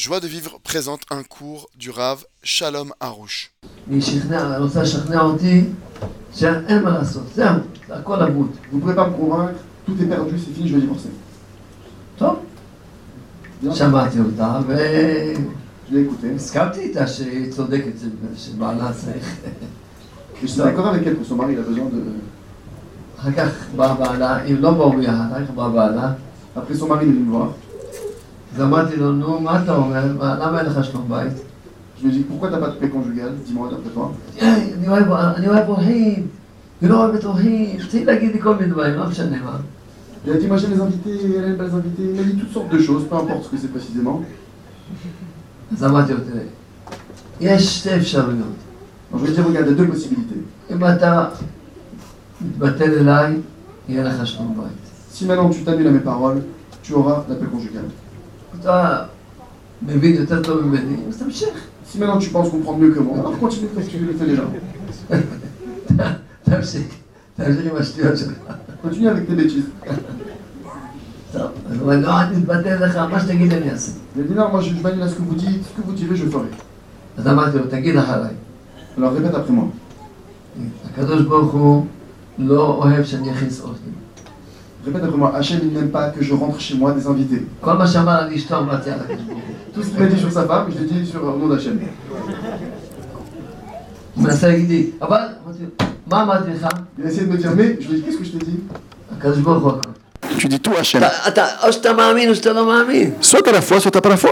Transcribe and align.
Joie 0.00 0.21
de 0.21 0.27
vivre 0.27 0.57
présente 0.63 1.01
un 1.09 1.21
cours 1.23 1.67
du 1.77 1.89
Rav 1.89 2.23
Shalom 2.43 2.93
Harouche. 3.01 3.51
והיא 3.87 4.01
שכנעה, 4.01 4.57
רוצה 4.57 4.81
לשכנע 4.81 5.21
אותי 5.21 5.65
שאין 6.35 6.83
מה 6.83 6.89
לעשות, 6.89 7.23
זהו, 7.35 7.55
זה 7.87 7.95
הכל 7.95 8.21
אבוד. 8.21 8.51
Vous 8.71 8.77
ne 8.77 8.81
pouvez 8.81 8.95
pas 8.95 9.07
me 9.09 9.13
convaincre, 9.17 9.59
tout 9.85 9.95
est 10.01 10.05
perdu, 10.05 10.39
c'est 10.39 10.53
fini, 10.55 10.67
je 10.69 10.75
vais 10.77 10.81
divorcer. 10.81 11.09
טוב, 12.17 12.35
Bien, 13.63 13.73
שמעתי 13.75 14.19
אותה 14.19 14.59
je 15.89 15.93
l'ai 15.93 15.99
écouté. 16.07 16.27
והסכמתי 16.33 16.79
איתה 16.79 17.07
שהיא 17.07 17.51
צודקת, 17.51 17.91
ש- 18.37 18.45
שבעלה 18.47 18.93
צריך... 18.93 19.35
Et 20.43 20.47
je 20.47 20.47
suis 20.47 20.57
d'accord 20.61 20.87
avec 20.87 21.05
elle 21.05 21.17
que 21.19 21.23
son 21.25 21.35
mari 21.35 21.53
il 21.53 21.59
a 21.59 21.63
besoin 21.63 21.89
de. 21.89 22.01
אחר 23.19 23.31
כך 23.31 23.49
בא 23.75 23.93
בעלה, 23.93 24.43
אם 24.45 24.55
לא 24.59 24.71
באו 24.71 24.91
ביחד, 24.97 25.25
אחר 25.31 25.45
כך 25.45 25.51
בא 25.51 25.67
בעלה, 25.67 26.13
אז 28.54 28.60
אמרתי 28.62 28.96
לו, 28.96 29.12
נו, 29.12 29.40
מה 29.40 29.62
אתה 29.62 29.74
אומר? 29.76 30.04
מה- 30.18 30.38
למה 30.40 30.58
אין 30.60 30.66
לך 30.66 30.84
שלום 30.84 31.04
בית? 31.08 31.32
Je 31.98 32.04
lui 32.04 32.10
ai 32.10 32.14
dit 32.18 32.24
pourquoi 32.30 32.50
t'as 32.50 32.58
pas 32.64 32.68
de 32.68 32.76
paix 32.80 32.90
conjugale 32.90 33.32
Dis-moi 33.46 33.68
d'après 33.70 33.90
toi. 33.94 34.06
"היי, 34.40 34.74
אני 34.74 34.88
אוהב- 34.88 35.12
אני 35.36 35.48
אוהב 35.48 35.68
אורחים, 35.68 36.26
היא 36.80 36.90
לא 36.90 37.04
אוהבת 37.04 37.24
אורחים, 37.24 37.76
צריך 37.90 38.06
להגיד 38.06 38.32
לי 38.32 38.40
כל 38.42 38.54
מיני 38.56 38.70
דברים, 38.72 38.94
לא 38.94 39.06
משנה 39.08 39.36
מה. 39.44 39.56
Il 40.26 40.30
a 40.30 40.36
dit 40.40 40.46
moi 40.48 40.56
j'aime 40.58 40.72
les 40.74 40.80
invités, 40.80 41.16
elle 41.38 41.44
aime 41.50 41.56
pas 41.56 41.66
les 41.68 41.74
invités. 41.80 42.02
Il 42.10 42.16
m'a 42.16 42.22
dit 42.30 42.36
toutes 42.40 42.52
sortes 42.52 42.72
de 42.76 42.78
choses, 42.86 43.02
peu 43.10 43.16
importe 43.16 43.42
ce 43.44 43.48
que 43.50 43.56
c'est 43.62 43.72
précisément. 43.76 44.18
אז 45.72 45.84
אמרתי 45.84 46.12
לו, 46.12 46.18
תראה, 46.20 46.42
יש 47.40 47.78
שתי 47.78 47.96
אפשרויות. 47.96 48.56
Alors 49.12 49.18
je 49.20 49.24
lui 49.24 49.32
ai 49.32 49.34
dit 49.36 49.40
regarde, 49.48 49.66
il 49.66 49.70
y 49.70 49.74
a 49.74 49.78
deux 49.82 49.88
possibilités. 49.94 50.40
אם 50.70 50.84
אתה 50.84 51.24
מתבטל 52.42 52.92
אליי, 53.00 53.36
יהיה 53.88 54.04
לך 54.04 54.26
שלום 54.26 54.54
בית. 54.56 54.86
Si 55.18 55.24
maintenant 55.24 55.48
tu 55.50 55.62
t'annules 55.64 55.86
à 55.86 55.94
mes 55.98 56.04
paroles, 56.10 56.40
tu 56.82 56.92
auras 56.94 57.18
la 57.28 57.34
paix 57.36 57.48
conjugale. 57.54 57.90
אתה 58.60 59.04
מבין 59.82 60.14
יותר 60.14 60.42
טוב 60.42 60.60
ממני, 60.60 60.96
אז 61.08 61.22
תמשיך. 61.22 61.48
Si 61.92 61.98
maintenant 61.98 62.18
tu 62.18 62.30
penses 62.30 62.50
comprendre 62.50 62.78
mieux 62.78 62.92
que 62.94 63.00
moi, 63.00 63.16
alors 63.18 63.38
continue 63.38 63.68
comme 63.68 63.84
tu 63.84 63.98
le 63.98 64.12
fais 64.18 64.26
déjà. 64.26 64.42
תמשיך. 66.42 66.94
תמשיך 67.36 67.66
עם 67.70 67.76
השטויות 67.76 68.18
שלך. 68.18 68.32
Continue 68.84 69.08
avec 69.08 69.26
tes 69.28 69.34
bêtises. 69.34 69.88
טוב, 71.32 71.42
אז 71.70 71.76
הוא 71.76 71.82
אומר, 71.82 71.96
לא, 71.96 72.20
אני 72.20 72.36
מתבטל 72.36 72.84
לך, 72.84 72.96
מה 72.96 73.20
שתגיד 73.20 73.52
אני 73.52 73.70
אעשה. 73.70 73.92
Il 74.16 74.20
a 74.20 74.24
dit 74.24 74.34
non, 74.34 74.48
moi 74.52 74.60
je, 74.60 74.70
je 74.74 74.82
m'annule 74.82 75.02
à 75.02 75.08
ce 75.08 75.14
que 75.14 75.22
vous 75.22 75.34
dites, 75.34 75.62
ce 75.68 75.80
que 75.80 75.86
vous 75.86 75.92
direz, 75.92 76.16
je 76.16 76.26
ferai. 76.30 76.50
אז 77.16 77.26
אמרתי 77.28 77.58
לו, 77.58 77.66
תגיד 77.66 77.96
אחריי. 77.96 78.34
Alors 78.98 79.12
répète 79.12 79.34
après 79.34 79.52
moi. 79.52 79.68
הקדוש 80.90 81.22
ברוך 81.22 81.52
הוא 81.52 81.86
לא 82.38 82.66
אוהב 82.66 83.04
שאני 83.04 83.32
אכניס 83.32 83.60
אורחים. 83.60 83.92
Répète 84.85 85.03
après 85.03 85.17
moi, 85.17 85.31
Hachem, 85.35 85.59
il 85.63 85.73
n'aime 85.73 85.89
pas 85.91 86.09
que 86.09 86.23
je 86.23 86.33
rentre 86.33 86.59
chez 86.59 86.75
moi 86.75 86.91
des 86.91 87.05
invités. 87.05 87.45
Tout 89.73 89.83
ce 89.83 89.89
qu'il 89.89 89.99
m'a 89.99 90.07
dit 90.07 90.19
sur 90.19 90.31
sa 90.31 90.45
femme, 90.45 90.67
je 90.73 90.79
l'ai 90.79 90.85
dit 90.89 91.05
sur 91.05 91.19
le 91.19 91.37
nom 91.37 91.47
d'Hachem. 91.47 91.79
Il 96.97 97.05
a 97.05 97.07
essayé 97.07 97.25
de 97.25 97.31
me 97.31 97.37
dire, 97.37 97.51
mais 97.55 97.77
je 97.79 97.87
lui 97.87 97.93
ai 97.93 97.97
dit, 97.99 98.03
qu'est-ce 98.03 98.17
que 98.17 98.23
je 98.25 98.31
t'ai 98.31 98.45
dit? 98.45 98.59
Tu 100.37 100.47
dis 100.47 100.59
tout 100.59 100.71
Hachem. 100.77 101.03
Soit 103.21 103.41
t'as 103.43 103.51
la 103.51 103.61
foi, 103.61 103.79
soit 103.79 103.91
t'as 103.91 104.01
pas 104.01 104.09
la 104.09 104.17
foi 104.17 104.31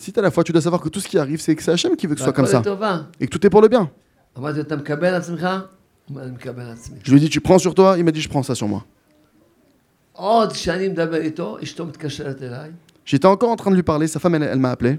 si 0.00 0.12
t'as 0.12 0.22
la 0.22 0.30
foi, 0.30 0.42
tu 0.44 0.52
dois 0.52 0.62
savoir 0.62 0.80
que 0.80 0.88
tout 0.88 0.98
ce 0.98 1.08
qui 1.08 1.18
arrive, 1.18 1.40
c'est 1.40 1.54
que 1.54 1.62
c'est 1.62 1.72
Hachem 1.72 1.94
qui 1.94 2.06
veut 2.06 2.14
que 2.14 2.20
ce 2.20 2.24
soit 2.24 2.32
comme 2.32 2.46
ça. 2.46 2.62
Et 3.20 3.26
que 3.26 3.30
tout 3.30 3.46
est 3.46 3.50
pour 3.50 3.60
le 3.60 3.68
bien. 3.68 3.90
Je 7.04 7.10
lui 7.10 7.18
ai 7.18 7.20
dit, 7.20 7.28
tu 7.28 7.42
prends 7.42 7.58
sur 7.58 7.74
toi 7.74 7.96
Il 7.98 8.04
m'a 8.04 8.10
dit, 8.10 8.22
je 8.22 8.28
prends 8.28 8.42
ça 8.42 8.54
sur 8.54 8.66
moi. 8.66 8.84
J'étais 13.04 13.26
encore 13.26 13.50
en 13.50 13.56
train 13.56 13.70
de 13.70 13.76
lui 13.76 13.82
parler, 13.82 14.06
sa 14.06 14.18
femme, 14.18 14.36
elle, 14.36 14.44
elle 14.44 14.58
m'a 14.58 14.70
appelé 14.70 14.98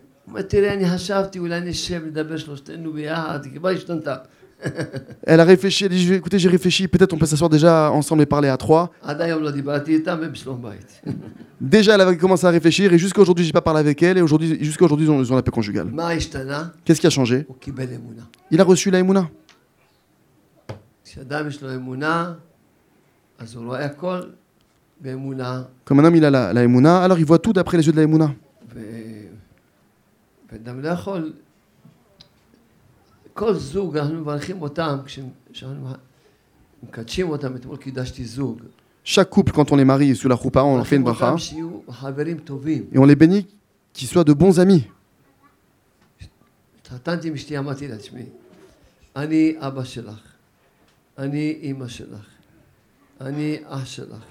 elle 5.24 5.40
a 5.40 5.44
réfléchi, 5.44 5.86
elle 5.86 5.92
a 5.92 5.96
dit 5.96 6.14
écoutez, 6.14 6.40
j'ai 6.40 6.50
réfléchi, 6.50 6.88
peut-être 6.88 7.14
on 7.14 7.18
peut 7.18 7.26
s'asseoir 7.26 7.50
déjà 7.50 7.92
ensemble 7.92 8.22
et 8.22 8.26
parler 8.26 8.50
à 8.50 8.58
trois. 8.58 8.92
déjà, 11.60 11.96
elle 11.96 12.02
avait 12.02 12.18
commencé 12.18 12.46
à 12.46 12.50
réfléchir 12.50 12.94
et 12.94 12.98
jusqu'à 12.98 13.22
aujourd'hui, 13.22 13.46
j'ai 13.46 13.52
pas 13.52 13.62
parlé 13.62 13.80
avec 13.80 14.02
elle 14.04 14.18
et 14.18 14.22
aujourd'hui, 14.22 14.58
jusqu'à 14.64 14.86
aujourd'hui, 14.86 15.08
ils, 15.08 15.32
ont, 15.32 15.36
la 15.36 15.44
paix 15.44 15.52
conjugale. 15.52 15.88
Qu'est-ce 16.86 17.02
qui 17.02 17.08
a 17.08 17.12
changé? 17.12 17.46
Il 18.50 18.62
a 18.62 18.64
reçu 18.64 18.92
la 18.92 19.00
Emouna. 19.00 19.30
Comme 25.84 26.00
un 26.00 26.06
homme, 26.06 26.16
il 26.16 26.26
a 26.26 26.30
la, 26.30 26.54
la 26.54 27.04
alors 27.04 27.20
il 27.20 27.26
voit 27.26 27.40
tout 27.40 27.54
d'après 27.54 27.78
les 27.78 27.86
yeux 27.86 27.92
de 27.92 27.98
la 27.98 28.04
Emouna. 28.04 28.34
כל 33.41 33.55
זוג, 33.55 33.97
אנחנו 33.97 34.21
מברכים 34.21 34.63
אותם, 34.63 34.99
כשאנחנו 35.53 35.89
מקדשים 36.83 37.29
אותם, 37.31 37.57
אתמול 37.57 37.77
קידשתי 37.77 38.25
זוג. 38.25 38.61
Chaque 39.05 39.31
couple, 39.31 39.53
quand 39.53 39.71
on 39.71 39.77
les 39.77 39.85
marie 39.85 40.17
sous 40.17 40.29
la 40.29 40.37
choupa, 40.37 40.63
on 40.65 40.77
leur 40.77 40.87
fait 40.87 40.97
une 40.97 41.03
מברכים 41.03 41.21
bracha 41.21 41.31
אותם 41.31 41.39
שיהיו 41.39 41.81
חברים 41.91 42.39
טובים. 42.39 42.85
et 42.93 42.99
on 42.99 43.05
les 43.05 43.15
bénit 43.17 43.47
qu'ils 43.95 44.09
soient 44.09 44.25
de 44.25 44.33
bons 44.33 44.59
amis. 44.59 44.83
התחתנתי 46.81 47.29
עם 47.29 47.35
אשתי, 47.35 47.59
אמרתי 47.59 47.89
לעצמי, 47.89 48.23
אני 49.17 49.55
אבא 49.59 49.85
שלך, 49.85 50.21
אני 51.19 51.59
אימא 51.63 51.89
שלך, 51.89 52.27
אני 53.21 53.57
אח 53.65 53.85
שלך, 53.85 54.23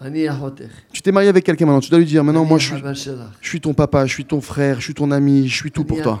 אני 0.00 0.30
אחותך, 0.30 0.70
Tu 0.92 1.02
t'es 1.02 1.12
marié 1.12 1.28
avec 1.28 1.44
quelqu'un 1.44 1.66
maintenant, 1.66 1.80
tu 1.80 1.90
dois 1.90 1.98
lui 1.98 2.06
dire 2.06 2.24
maintenant, 2.24 2.44
moi 2.44 2.58
אני 2.58 2.64
je 2.64 2.66
suis, 2.66 2.80
חבר 2.80 2.94
שלך, 2.94 3.30
je 3.42 3.48
suis 3.48 3.60
ton 3.60 3.74
papa, 3.74 4.06
je 4.06 4.12
suis 4.12 4.24
ton 4.24 4.40
frère, 4.40 4.80
je 4.80 4.84
suis 4.84 4.94
ton 4.94 5.10
ami, 5.10 5.48
je 5.48 5.56
suis 5.56 5.70
tout 5.70 5.84
pour 5.84 5.96
אני 5.96 6.04
toi. 6.04 6.20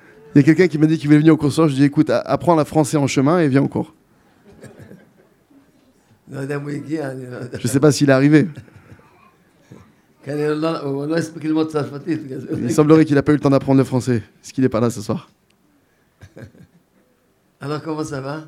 Il 0.33 0.37
y 0.37 0.39
a 0.39 0.43
quelqu'un 0.43 0.67
qui 0.67 0.77
m'a 0.77 0.85
dit 0.87 0.97
qu'il 0.97 1.07
voulait 1.07 1.19
venir 1.19 1.33
au 1.33 1.37
cours 1.37 1.51
Je 1.51 1.61
lui 1.63 1.73
dis 1.73 1.83
écoute, 1.83 2.09
apprends 2.09 2.55
le 2.55 2.63
français 2.63 2.97
en 2.97 3.07
chemin 3.07 3.39
et 3.39 3.47
viens 3.47 3.63
au 3.63 3.67
cours. 3.67 3.93
Hein, 6.33 6.47
Je 6.47 7.63
ne 7.63 7.67
sais 7.67 7.81
pas 7.81 7.91
s'il 7.91 8.09
est 8.09 8.13
arrivé. 8.13 8.47
Oh, 10.25 10.31
Il 12.57 12.71
semblerait 12.71 13.03
qu'il 13.03 13.15
n'a 13.15 13.23
pas 13.23 13.33
eu 13.33 13.35
le 13.35 13.41
temps 13.41 13.49
d'apprendre 13.49 13.79
le 13.79 13.83
français. 13.83 14.23
Est-ce 14.41 14.53
qu'il 14.53 14.63
n'est 14.63 14.69
pas 14.69 14.79
là 14.79 14.89
ce 14.89 15.01
soir 15.01 15.29
Alors, 17.59 17.81
comment 17.81 18.05
ça 18.05 18.21
va? 18.21 18.47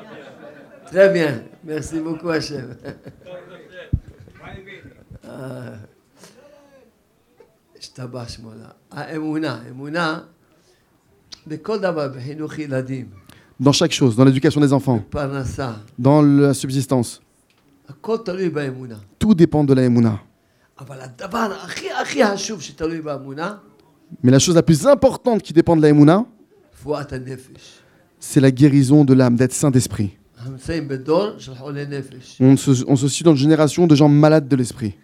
Très 0.86 1.12
bien. 1.12 1.42
Merci 1.64 2.00
beaucoup, 2.00 2.30
Hachem. 2.30 2.76
Ah. 5.28 5.74
Je 7.78 8.40
moi, 8.40 8.54
là. 8.54 8.76
Ah, 8.90 9.12
Emouna. 9.12 9.60
Emouna, 9.68 10.28
dans 13.60 13.72
chaque 13.72 13.92
chose, 13.92 14.16
dans 14.16 14.24
l'éducation 14.24 14.60
des 14.60 14.72
enfants, 14.72 15.04
dans 15.98 16.22
la 16.22 16.54
subsistance. 16.54 17.20
Tout 19.18 19.34
dépend 19.34 19.62
de 19.64 19.74
la 19.74 19.84
émouna. 19.84 20.20
Mais 24.22 24.30
la 24.32 24.38
chose 24.38 24.54
la 24.54 24.62
plus 24.62 24.86
importante 24.86 25.42
qui 25.42 25.52
dépend 25.52 25.76
de 25.76 25.82
la 25.82 25.88
émouna, 25.90 26.26
c'est 28.18 28.40
la 28.40 28.50
guérison 28.50 29.04
de 29.04 29.14
l'âme, 29.14 29.36
d'être 29.36 29.52
saint 29.52 29.70
d'esprit. 29.70 30.16
On 32.40 32.56
se, 32.56 32.84
on 32.86 32.96
se 32.96 33.08
situe 33.08 33.24
dans 33.24 33.32
une 33.32 33.38
génération 33.38 33.86
de 33.86 33.94
gens 33.94 34.08
malades 34.08 34.48
de 34.48 34.56
l'esprit. 34.56 34.94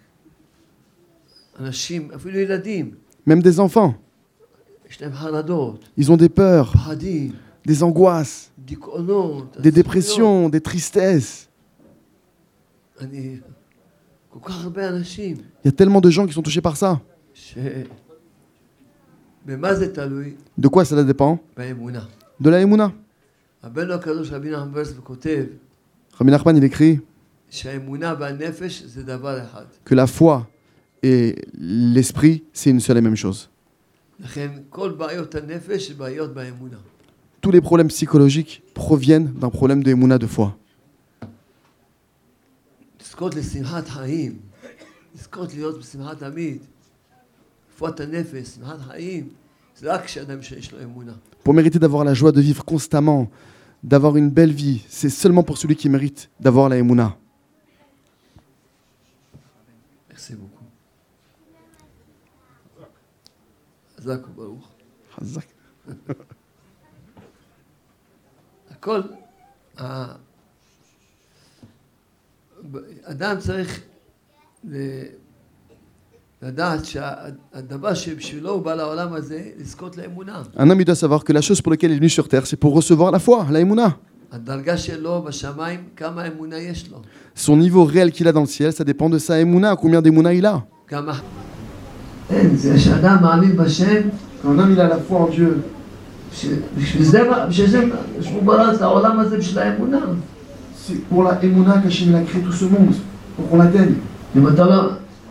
Même 3.25 3.41
des 3.41 3.59
enfants. 3.59 3.95
Ils 5.97 6.11
ont 6.11 6.17
des 6.17 6.29
peurs, 6.29 6.73
des 7.65 7.83
angoisses, 7.83 8.51
des 9.59 9.71
dépressions, 9.71 10.49
des 10.49 10.61
tristesses. 10.61 11.49
Il 13.01 13.41
y 15.65 15.67
a 15.67 15.71
tellement 15.71 16.01
de 16.01 16.09
gens 16.09 16.25
qui 16.25 16.33
sont 16.33 16.41
touchés 16.41 16.61
par 16.61 16.77
ça. 16.77 17.01
De 20.57 20.67
quoi 20.67 20.85
cela 20.85 21.03
dépend? 21.03 21.39
De 22.39 22.49
la 22.49 22.61
Emouna. 22.61 22.93
Rabbi 26.13 26.31
Nachman, 26.31 26.57
il 26.57 26.63
écrit 26.63 26.99
que 29.85 29.95
la 29.95 30.07
foi 30.07 30.47
et 31.03 31.35
l'esprit, 31.57 32.43
c'est 32.53 32.69
une 32.69 32.79
seule 32.79 32.97
et 32.97 33.01
même 33.01 33.15
chose. 33.15 33.50
Tous 37.41 37.51
les 37.51 37.61
problèmes 37.61 37.87
psychologiques 37.87 38.61
proviennent 38.73 39.33
d'un 39.33 39.49
problème 39.49 39.83
de 39.83 39.91
émouna 39.91 40.17
de 40.17 40.27
foi. 40.27 40.57
Pour 51.43 51.53
mériter 51.53 51.79
d'avoir 51.79 52.03
la 52.03 52.13
joie 52.13 52.31
de 52.31 52.41
vivre 52.41 52.63
constamment, 52.63 53.29
d'avoir 53.83 54.17
une 54.17 54.29
belle 54.29 54.51
vie, 54.51 54.83
c'est 54.87 55.09
seulement 55.09 55.43
pour 55.43 55.57
celui 55.57 55.75
qui 55.75 55.89
mérite 55.89 56.29
d'avoir 56.39 56.69
la 56.69 56.77
émouna. 56.77 57.17
חזק 64.00 64.18
וברוך. 64.28 64.68
הכל, 68.70 69.00
ה- 69.78 70.14
ב- 72.70 72.76
אדם 73.04 73.36
צריך 73.38 73.80
ל- 74.64 75.02
לדעת 76.42 76.84
שהדבר 76.84 77.94
שבשבילו 77.94 78.50
הוא 78.50 78.62
בא 78.62 78.74
לעולם 78.74 79.12
הזה, 79.12 79.50
לזכות 79.58 79.96
לאמונה. 79.96 80.42
Un 80.56 80.70
homme, 80.70 80.80
il 80.80 80.84
doit 80.84 80.94
savoir 80.94 81.24
que 81.24 81.32
la 81.32 81.40
chose 81.42 81.60
pour 81.62 81.72
laquelle 81.72 81.90
il 81.90 81.94
est 81.94 81.98
venu 81.98 82.08
sur 82.08 82.28
terre, 82.28 82.46
c'est 82.46 82.56
pour 82.56 82.74
recevoir 82.74 83.10
la 83.10 83.18
foi, 83.18 83.46
la 83.50 83.60
émouna. 83.60 83.88
הדרגה 84.32 84.76
שלו 84.78 85.22
בשמיים, 85.22 85.88
כמה 85.96 86.26
אמונה 86.28 86.58
יש 86.58 86.88
לו. 86.90 87.02
Son 87.36 87.56
niveau 87.56 87.84
réel 87.84 88.10
qu'il 88.12 88.28
a 88.28 88.32
dans 88.32 88.40
le 88.40 88.46
ciel, 88.46 88.72
ça 88.72 88.84
dépend 88.84 89.08
de 89.10 89.18
sa 89.18 89.40
émouna, 89.40 89.76
combien 89.76 90.02
d'émouna 90.02 90.32
il 90.34 90.46
a. 90.46 90.62
אין, 92.31 92.55
זה 92.55 92.79
שאדם 92.79 93.17
מאמין 93.21 93.57
בשם, 93.57 94.01
Quand 94.41 94.49
un 94.49 94.59
homme 94.59 94.71
il 94.71 94.79
a 94.79 94.87
la 94.87 94.97
foi 94.97 95.17
en 95.17 95.27
Dieu, 95.27 95.61
בשביל 96.77 97.03
זה, 97.03 97.29
בשביל 97.49 97.69
זה, 97.69 97.83
שהוא 98.21 98.43
ברא 98.43 98.73
את 98.73 98.81
העולם 98.81 99.19
הזה 99.19 99.37
בשביל 99.37 99.59
האמונה. 99.59 99.99
c'est 100.87 101.03
pour 101.09 101.23
la 101.23 101.37
Emouna 101.43 101.77
qu'Hachem 101.83 102.15
a 102.15 102.21
créé 102.21 102.41
tout 102.41 102.51
ce 102.51 102.65
monde, 102.65 102.95
pour 103.35 103.49
qu'on 103.49 103.57
l'atteigne. 103.57 103.93
אם 104.37 104.47
אתה 104.47 104.65
לא... 104.65 104.81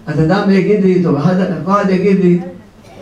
אז 0.07 0.21
אדם 0.21 0.51
יגיד 0.51 0.85
לי, 0.85 1.03
טוב, 1.03 1.17
אחד 1.17 1.35
יגיד 1.89 2.21
לי, 2.21 2.41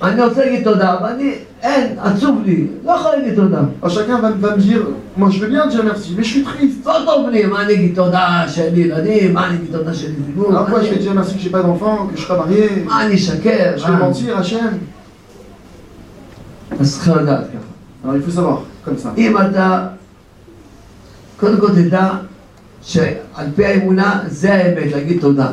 אני 0.02 0.22
רוצה 0.24 0.44
להגיד 0.44 0.64
תודה, 0.64 0.96
ואני, 1.02 1.32
אין, 1.62 1.98
עצוב 1.98 2.42
לי, 2.44 2.66
לא 2.84 2.92
יכול 2.92 3.10
להגיד 3.16 3.34
תודה. 3.34 3.60
Alors 3.82 3.90
chacun 3.90 4.22
va, 5.17 5.25
va 5.25 5.25
me 5.25 5.29
dire, 5.29 5.29
moi 5.29 5.29
je 5.29 5.39
veux 5.39 5.47
bien 5.47 5.67
dire 5.67 5.83
merci, 5.83 6.13
mais 6.17 6.23
je 6.23 6.29
suis 6.29 6.43
triste. 6.43 6.85
לא 6.85 6.93
טוב 7.05 7.29
לי, 7.29 7.45
מה 7.45 7.61
אני 7.61 7.73
אגיד 7.73 7.95
תודה 7.95 8.43
שאין 8.47 8.75
לי 8.75 8.81
ילדים, 8.81 9.33
מה 9.33 9.47
אני 9.47 9.55
אגיד 9.57 9.67
תודה 9.71 9.93
שאין 9.93 10.11
לי 10.11 10.23
זיווג, 10.25 10.51
Alors 10.53 10.65
quoi, 10.65 10.77
מה 10.79 10.83
je 10.83 10.89
vais 10.89 10.95
אני- 10.95 11.03
dire 11.03 11.13
merci 11.13 11.33
que 11.35 11.41
j'ai 11.41 11.49
pas 11.49 11.61
d'enfant, 11.63 12.07
que 12.07 12.17
je 12.17 12.21
serai 12.25 12.37
marié, 12.37 12.69
מה 12.85 13.05
אני 13.05 13.15
אשקר, 13.15 13.73
je 13.77 13.83
vais 13.83 13.91
מה- 13.91 13.99
mentir 14.09 14.37
Hachem. 14.39 14.73
אז 16.79 16.95
צריך 17.03 17.17
לדעת 17.17 17.43
ככה. 17.47 17.63
Alors 18.05 18.15
il 18.15 18.21
faut 18.21 18.35
savoir, 18.39 18.57
comme 18.85 18.97
ça. 19.03 19.09
אם 19.17 19.37
אתה, 19.37 19.87
קודם 21.39 21.59
כל 21.59 21.69
תדע 21.75 22.09
שעל 22.81 23.13
פי 23.55 23.65
האמונה 23.65 24.19
זה 24.27 24.53
האמת, 24.53 24.91
להגיד 24.91 25.21
תודה. 25.21 25.49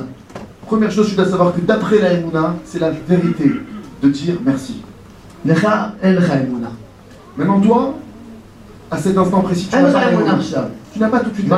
Première 0.70 0.92
chose, 0.92 1.08
tu 1.10 1.16
dois 1.16 1.26
savoir 1.26 1.52
que 1.54 1.60
d'après 1.60 1.98
la 1.98 2.12
Emouna, 2.12 2.54
c'est 2.64 2.78
la 2.78 2.90
vérité 3.08 3.48
de 4.02 4.08
dire 4.08 4.36
merci. 4.44 4.74
לך, 5.44 5.68
אין 6.02 6.14
לך 6.14 6.30
אמונה. 6.30 6.68
Maintenant 7.38 7.60
toi, 7.60 7.92
à 8.95 8.97
cet 8.97 9.17
instant 9.17 9.41
précis, 9.41 9.67
tu 9.69 9.75
n'as 9.75 9.91
pas, 9.91 9.99
tu 10.93 10.99
n'as 10.99 11.09
pas 11.09 11.19
tout 11.19 11.29
de 11.29 11.35
suite. 11.35 11.49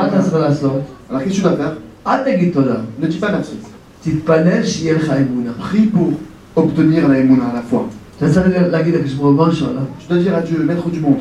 Alors 1.08 1.22
qu'est-ce 1.22 1.30
que 1.30 1.36
tu 1.36 1.42
dois 1.42 1.56
faire 1.56 1.72
Ne 3.00 3.06
dis 3.06 3.18
pas 3.18 3.30
merci. 3.30 3.52
Prie 5.58 5.86
pour 5.86 6.12
obtenir 6.56 7.08
la 7.08 7.18
émouna 7.18 7.44
à 7.52 7.54
la 7.56 7.62
fois. 7.62 7.88
Tu 10.00 10.08
dois 10.08 10.18
dire 10.18 10.34
à 10.36 10.40
Dieu, 10.40 10.64
maître 10.64 10.88
du 10.90 11.00
monde. 11.00 11.20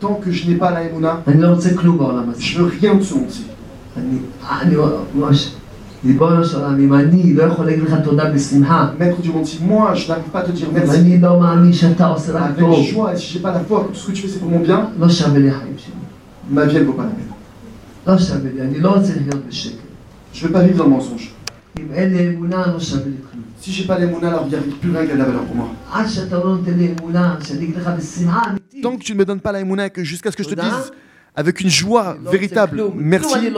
Tant 0.00 0.14
que 0.14 0.30
je 0.30 0.48
n'ai 0.48 0.56
pas 0.56 0.70
la 0.72 0.84
émouna, 0.84 1.22
je 2.38 2.58
ne 2.58 2.64
veux 2.64 2.72
rien 2.80 2.94
de 2.96 3.02
ce 3.02 3.14
monde-ci. 3.14 3.44
Maître 8.98 9.20
du 9.20 9.30
monde, 9.30 9.46
si 9.46 9.62
moi 9.62 9.92
je 9.94 10.08
n'arrive 10.08 10.24
pas 10.32 10.40
à 10.40 10.42
te 10.44 10.52
dire 10.52 10.68
merci, 10.72 10.96
avec 12.44 12.58
joie, 12.90 13.12
et 13.12 13.16
si 13.18 13.32
je 13.32 13.36
n'ai 13.36 13.42
pas 13.42 13.52
la 13.52 13.60
foi, 13.60 13.86
tout 13.92 13.98
ce 13.98 14.06
que 14.06 14.12
tu 14.12 14.22
fais 14.22 14.28
c'est 14.28 14.38
pour 14.38 14.48
mon 14.48 14.60
bien, 14.60 14.90
ma 16.50 16.64
vie 16.64 16.76
elle 16.76 16.84
vaut 16.84 16.94
pas 16.94 17.04
la 17.04 17.10
peine. 17.10 17.26
Je 20.32 20.42
ne 20.42 20.46
veux 20.46 20.52
pas 20.52 20.62
vivre 20.62 20.78
dans 20.78 20.84
le 20.84 20.90
mensonge. 20.90 21.34
Si 23.60 23.70
j'ai 23.72 23.84
pas 23.84 23.98
l'émouna, 23.98 24.28
alors 24.28 24.44
il 24.46 24.48
n'y 24.48 24.54
a 24.54 24.58
plus 24.80 24.90
rien 24.90 25.04
qui 25.04 25.12
a 25.12 25.14
de 25.14 25.18
la 25.18 25.24
valeur 25.26 25.42
pour 25.42 25.54
moi. 25.56 25.68
Tant 28.82 28.96
que 28.96 29.02
tu 29.02 29.12
ne 29.12 29.18
me 29.18 29.24
donnes 29.26 29.40
pas 29.40 29.52
l'émouna, 29.52 29.88
jusqu'à 29.98 30.30
ce 30.30 30.36
que 30.36 30.42
je 30.42 30.48
te 30.48 30.54
dise 30.54 30.92
avec 31.34 31.60
une 31.60 31.70
joie 31.70 32.16
véritable. 32.30 32.82
Merci. 32.94 33.50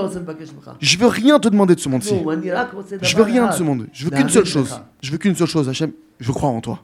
Je 0.80 0.98
veux 0.98 1.06
rien 1.06 1.38
te 1.38 1.48
demander 1.48 1.74
de 1.74 1.80
ce 1.80 1.88
monde-ci. 1.88 2.14
Je 3.02 3.16
veux 3.16 3.22
rien 3.22 3.48
de 3.48 3.52
ce 3.52 3.62
monde. 3.62 3.86
Je 3.92 4.04
veux 4.04 4.10
qu'une 4.10 4.28
seule 4.28 4.44
chose. 4.44 4.80
Je 5.02 5.10
veux 5.10 5.18
qu'une 5.18 5.36
seule 5.36 5.48
chose, 5.48 5.68
Hachem. 5.68 5.92
Je 6.20 6.26
veux 6.26 6.34
croire 6.34 6.52
en 6.52 6.60
toi. 6.60 6.82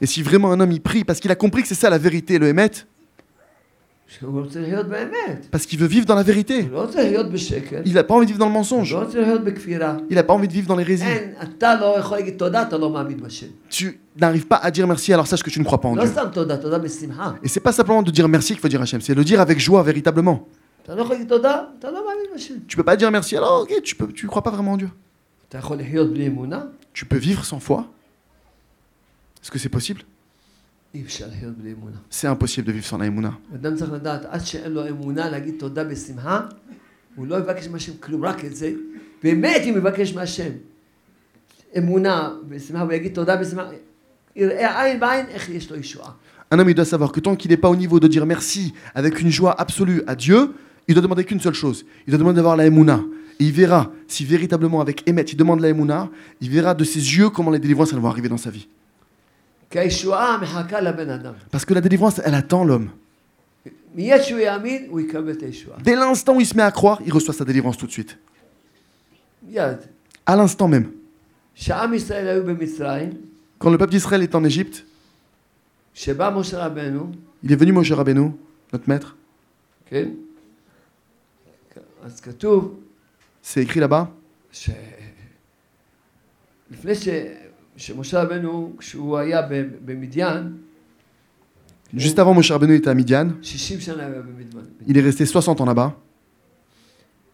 Et 0.00 0.06
si 0.06 0.22
vraiment 0.22 0.52
un 0.52 0.60
homme 0.60 0.72
il 0.72 0.80
prie 0.80 1.04
parce 1.04 1.20
qu'il 1.20 1.30
a 1.30 1.34
compris 1.34 1.62
que 1.62 1.68
c'est 1.68 1.74
ça 1.74 1.88
la 1.88 1.98
vérité, 1.98 2.38
le 2.38 2.48
Hémet, 2.48 2.70
parce 5.50 5.66
qu'il 5.66 5.78
veut 5.78 5.86
vivre 5.86 6.06
dans 6.06 6.14
la 6.14 6.22
vérité. 6.22 6.68
Il 7.84 7.94
n'a 7.94 8.04
pas 8.04 8.14
envie 8.14 8.26
de 8.26 8.30
vivre 8.30 8.38
dans 8.38 8.46
le 8.46 8.52
mensonge. 8.52 8.96
Il 10.10 10.14
n'a 10.14 10.22
pas 10.22 10.32
envie 10.34 10.48
de 10.48 10.52
vivre 10.52 10.68
dans 10.68 10.76
l'hérésie. 10.76 11.04
Tu 13.70 14.00
n'arrives 14.20 14.46
pas 14.46 14.56
à 14.56 14.70
dire 14.70 14.86
merci, 14.86 15.12
alors 15.12 15.26
sache 15.26 15.42
que 15.42 15.50
tu 15.50 15.58
ne 15.58 15.64
crois 15.64 15.80
pas 15.80 15.88
en 15.88 15.96
Dieu. 15.96 16.10
Et 17.42 17.48
c'est 17.48 17.60
pas 17.60 17.72
simplement 17.72 18.02
de 18.02 18.10
dire 18.10 18.28
merci 18.28 18.52
qu'il 18.52 18.60
faut 18.60 18.68
dire 18.68 18.82
Hachem, 18.82 19.00
c'est 19.00 19.14
le 19.14 19.24
dire 19.24 19.40
avec 19.40 19.58
joie 19.58 19.82
véritablement. 19.82 20.46
Tu 20.84 20.90
ne 20.92 22.76
peux 22.76 22.82
pas 22.82 22.96
dire 22.96 23.10
merci, 23.10 23.36
alors 23.36 23.62
ok, 23.62 23.82
tu 23.82 23.96
ne 24.00 24.06
tu 24.08 24.26
crois 24.26 24.42
pas 24.42 24.50
vraiment 24.50 24.72
en 24.72 24.76
Dieu. 24.76 24.90
Tu 26.92 27.04
peux 27.06 27.16
vivre 27.16 27.44
sans 27.44 27.60
foi? 27.60 27.86
Est-ce 29.42 29.50
que 29.50 29.58
c'est 29.58 29.68
possible? 29.68 30.02
C'est 32.10 32.26
impossible 32.26 32.66
de 32.66 32.72
vivre 32.72 32.84
sans 32.84 32.98
la 32.98 33.06
Emouna. 33.06 33.38
Un 46.50 46.58
homme, 46.58 46.68
il 46.68 46.74
doit 46.74 46.84
savoir 46.84 47.12
que 47.12 47.20
tant 47.20 47.36
qu'il 47.36 47.50
n'est 47.50 47.56
pas 47.56 47.70
au 47.70 47.76
niveau 47.76 47.98
de 47.98 48.08
dire 48.08 48.26
merci 48.26 48.74
avec 48.94 49.20
une 49.20 49.30
joie 49.30 49.58
absolue 49.58 50.02
à 50.06 50.14
Dieu, 50.14 50.52
il 50.88 50.94
doit 50.94 51.02
demander 51.02 51.24
qu'une 51.24 51.40
seule 51.40 51.54
chose. 51.54 51.86
Il 52.06 52.10
doit 52.10 52.18
demander 52.18 52.36
d'avoir 52.36 52.56
la 52.56 52.66
Emouna. 52.66 53.02
Et 53.40 53.44
il 53.44 53.52
verra 53.52 53.90
si 54.08 54.26
véritablement 54.26 54.80
avec 54.82 55.08
Emmet, 55.08 55.22
il 55.22 55.36
demande 55.36 55.60
la 55.60 55.68
Emouna, 55.68 56.10
il 56.42 56.50
verra 56.50 56.74
de 56.74 56.84
ses 56.84 56.98
yeux 56.98 57.30
comment 57.30 57.50
les 57.50 57.58
délivrances 57.58 57.94
vont 57.94 58.08
arriver 58.08 58.28
dans 58.28 58.36
sa 58.36 58.50
vie. 58.50 58.68
Parce 61.50 61.64
que 61.64 61.74
la 61.74 61.80
délivrance, 61.80 62.20
elle 62.24 62.34
attend 62.34 62.64
l'homme. 62.64 62.90
Dès 65.82 65.94
l'instant 65.96 66.36
où 66.36 66.40
il 66.40 66.46
se 66.46 66.56
met 66.56 66.62
à 66.62 66.70
croire, 66.70 67.00
il 67.04 67.12
reçoit 67.12 67.34
sa 67.34 67.44
délivrance 67.44 67.76
tout 67.76 67.86
de 67.86 67.92
suite. 67.92 68.18
À 70.24 70.36
l'instant 70.36 70.68
même. 70.68 70.92
Quand 73.58 73.70
le 73.70 73.78
peuple 73.78 73.92
d'Israël 73.92 74.22
est 74.22 74.34
en 74.34 74.44
Égypte, 74.44 74.86
il 75.94 76.10
est 77.52 77.56
venu 77.56 77.72
Moshe 77.72 77.92
Rabbeinu, 77.92 78.30
notre 78.72 78.88
maître. 78.88 79.16
C'est 83.42 83.62
écrit 83.62 83.80
là-bas. 83.80 84.10
ש... 87.75 87.89
לפני 87.89 87.97
ש... 88.01 88.05
שמשה 88.07 88.23
רבנו, 88.23 88.73
כשהוא 88.77 89.17
היה 89.17 89.41
ב- 89.41 89.63
במדיין, 89.85 90.57
Juste 91.95 92.19
avant 92.19 92.33
Moshe 92.35 92.51
Rabbeinu 92.51 92.73
était 92.75 92.89
à 92.89 92.93
Midian, 92.95 93.27
60 93.41 93.79
שנה 93.79 94.05
היה 94.05 94.21
במדיין. 94.21 94.65
il 94.87 94.97
est 94.97 95.01
resté 95.01 95.25
60 95.25 95.61
ans 95.61 95.65
là-bas. 95.65 95.91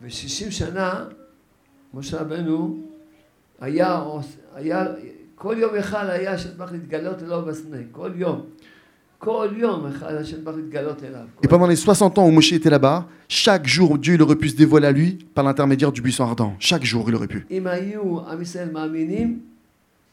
ו-60 0.02 0.52
שנה, 0.52 1.06
משה 1.94 2.22
רבנו 2.22 2.78
היה, 3.62 3.98
עוש- 3.98 4.38
היה, 4.56 4.86
כל 5.36 5.56
יום 5.60 5.76
אחד 5.76 6.06
היה 6.10 6.38
שנדבך 6.38 6.72
להתגלות 6.72 7.24
אליו 7.24 7.42
בסנה, 7.42 7.78
כל 7.92 8.12
יום. 8.16 8.42
כל 9.18 9.48
יום 9.58 9.86
אחד 9.86 10.16
השנדבך 10.16 10.54
להתגלות 10.56 11.04
אליו. 11.04 11.26
Et 11.44 11.48
pendant 11.48 11.68
les 11.68 11.76
60 11.76 12.18
ans 12.18 12.28
où 12.28 12.32
Moshe 12.32 12.52
était 12.54 12.70
là-bas, 12.70 13.08
chaque 13.30 13.66
jour, 13.68 13.98
Dieu 13.98 14.14
il 14.16 14.22
aurait 14.22 14.36
pu 14.36 14.50
se 14.50 14.56
dévoiler 14.56 14.88
à 14.88 14.92
lui 14.92 15.18
par 15.34 15.44
l'intermédiaire 15.46 15.92
du 15.92 16.02
buisson 16.02 16.26
ardent. 16.26 16.54
Chaque 16.60 16.84
jour, 16.84 17.06
il 17.10 17.16
aurait 17.16 17.28
pu. 17.28 17.46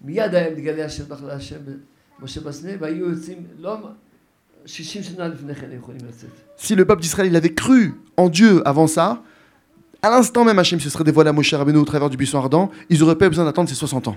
מיד 0.05 0.35
היה 0.35 0.51
מתגלה 0.51 0.85
השנדבך 0.85 1.23
להשם 1.23 1.57
משה 2.23 2.41
בסנה, 2.41 2.71
והיו 2.81 3.11
יוצאים, 3.11 3.47
לא... 3.59 3.79
60 4.67 5.03
שנה 5.03 5.29
לפני 5.29 5.55
כן 5.55 5.67
היו 5.71 5.79
יכולים 5.79 6.01
לצאת. 6.09 6.31
Si 6.59 6.77
le 6.77 6.85
peuple 6.85 7.01
d'Israël 7.01 7.27
il 7.29 7.37
avait 7.37 7.55
cru 7.55 7.95
en 8.19 8.29
Dieu 8.29 8.61
avant 8.69 8.87
ça, 8.87 9.23
À 10.03 10.09
l'instant 10.09 10.45
même, 10.45 10.59
Hachem 10.59 10.81
se 10.81 10.89
serait 10.89 11.05
dévoilé 11.05 11.29
à 11.29 11.33
Moshe 11.33 11.53
Rabbeinu 11.53 11.79
au 11.79 11.85
travers 11.85 12.09
du 12.09 12.17
buisson 12.17 12.39
ardent, 12.39 12.71
ils 12.89 13.03
auraient 13.03 13.17
pas 13.17 13.27
eu 13.27 13.29
besoin 13.29 13.45
d'attendre 13.45 13.69
ses 13.69 13.75
60 13.75 14.09
ans. 14.09 14.17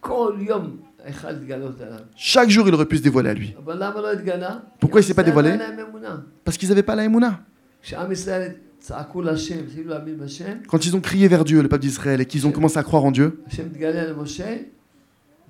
כל 0.00 0.36
יום 0.40 0.76
אחד 1.04 1.32
להתגלות 1.40 1.80
עליו. 1.80 1.98
Chaque 2.14 2.50
jour, 2.50 2.68
il 2.68 2.74
aurait 2.74 2.84
pu 2.84 2.98
se 2.98 3.02
dévoiler 3.02 3.30
à 3.30 3.34
lui. 3.34 3.54
אבל 3.64 3.76
למה 3.84 4.00
לא 4.00 4.12
התגלה? 4.12 4.58
Pourquoi 4.80 5.00
il 5.00 5.04
s'est 5.04 5.14
pas 5.14 5.24
כי 5.24 5.30
dévoilé? 5.30 5.48
היה 5.48 5.56
להם 5.56 5.78
אמונה. 5.90 6.16
Parce 6.44 6.58
qu'ils 6.58 6.68
n'avaient 6.68 6.82
pas 6.82 6.94
la 6.94 7.04
Emouna. 7.04 7.30
כשעם 7.82 8.12
ישראל 8.12 8.50
צעקו 8.78 9.22
להשם, 9.22 9.58
התחילו 9.66 9.90
להאמין 9.90 10.18
בשם, 10.18 10.58
Quand 10.68 10.84
ils 10.84 10.94
ont 10.94 11.00
crié 11.00 11.28
vers 11.28 11.44
Dieu, 11.44 11.62
le 11.62 11.68
peuple 11.68 11.82
d'Israël, 11.82 12.20
et 12.20 12.26
qu'ils 12.26 12.46
ont 12.46 12.52
commencé 12.52 12.78
à 12.78 12.82
croire 12.82 13.04
en 13.04 13.10
Dieu, 13.10 13.30
השם 13.46 13.62
התגלה 13.66 14.04
למשה, 14.10 14.56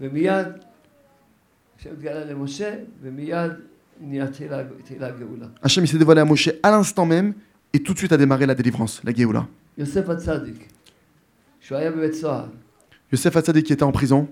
ומיד, 0.00 0.46
השם 1.78 1.90
התגלה 1.92 2.24
למשה, 2.24 2.74
ומיד 3.02 3.52
נהיה 4.00 4.26
תהילה 4.26 4.62
תהילה 4.84 5.06
הגאולה. 5.06 5.46
Hachem 5.64 5.82
il 5.84 5.88
s'est 5.88 5.98
dévoilé 5.98 6.20
à 6.20 6.24
Moshe 6.24 6.48
à 6.62 6.70
l'instant 6.70 7.06
même, 7.06 7.34
et 7.72 7.80
tout 7.80 7.92
de 7.92 7.98
suite 7.98 8.12
a 8.12 8.16
démarré 8.16 8.46
la 8.46 8.54
délivrance, 8.54 9.00
la 9.04 9.12
Géoula. 9.12 9.44
יוסף 9.78 10.08
הצדיק, 10.08 10.68
שהוא 11.60 11.78
היה 11.78 11.90
בבית 11.90 12.14
סוהר, 12.14 12.46
Yosef 13.12 13.36
Hatzadik 13.36 13.64
qui 13.66 13.72
était 13.72 13.82
en 13.84 13.92
prison, 13.92 14.24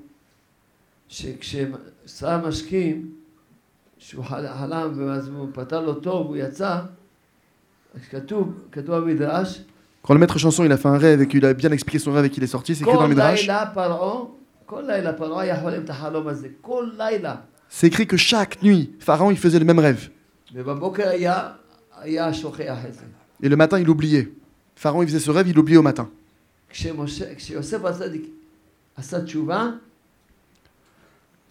שכששר 1.09 2.29
המשקים, 2.29 3.11
שהוא 3.99 4.25
חל- 4.25 4.47
חלם 4.59 4.93
ואז 4.97 5.29
הוא 5.29 5.49
פתר 5.55 5.81
לו 5.81 5.95
טוב, 5.95 6.27
הוא 6.27 6.37
יצא, 6.37 6.81
אז 7.95 8.01
כתוב, 8.11 8.53
כתוב 8.73 8.95
במדרש, 8.97 9.63
quand 10.05 10.15
le 10.15 10.19
maître 10.19 10.39
chanson 10.39 10.65
il 10.65 10.73
a 10.73 10.77
fait 10.77 10.89
un 10.89 10.99
rêve 10.99 11.23
et 11.23 11.29
qu'il 11.29 11.45
a 11.47 11.55
bien 11.55 11.71
expliqué 11.71 11.99
son 12.01 12.13
rêve 12.13 12.25
et 12.25 12.31
qu'il 12.31 12.43
est 12.43 12.49
sorti, 12.49 12.75
c'est 12.75 12.83
écrit 12.83 12.93
dans 12.93 12.99
כל 12.99 13.05
le 13.05 13.15
Midrash. 13.15 13.47
C'est 17.70 17.88
écrit 17.88 18.08
que 18.08 18.18
chaque 18.18 18.62
nuit, 18.62 18.94
Pharaon, 19.00 19.32
il 19.32 19.38
faisait 19.38 19.60
le 19.60 19.66
même 19.66 19.80
rêve. 19.80 20.10
Et 23.42 23.50
le 23.50 23.56
matin, 23.56 23.80
il 23.80 23.90
oubliait. 23.90 24.32
Pharaon, 24.76 25.02
il 25.04 25.08
faisait 25.08 25.20
ce 25.20 25.32
rêve, 25.32 25.48
il 25.48 25.58
oubliait 25.58 25.78
au 25.78 25.82
matin. 25.82 26.10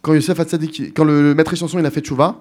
Quand 0.03 0.15
Yosef 0.15 0.39
le, 0.39 1.35
maître 1.35 1.57
chanson 1.57 1.79
il 1.79 1.87
a 1.87 1.91
fait 1.91 2.01
tchouva, 2.01 2.41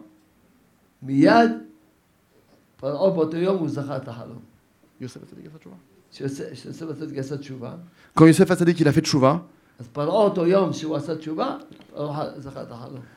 quand 8.13 8.25
Yosef 8.27 8.51
a 8.51 8.55
fait 8.55 9.01
tchouva, 9.01 9.47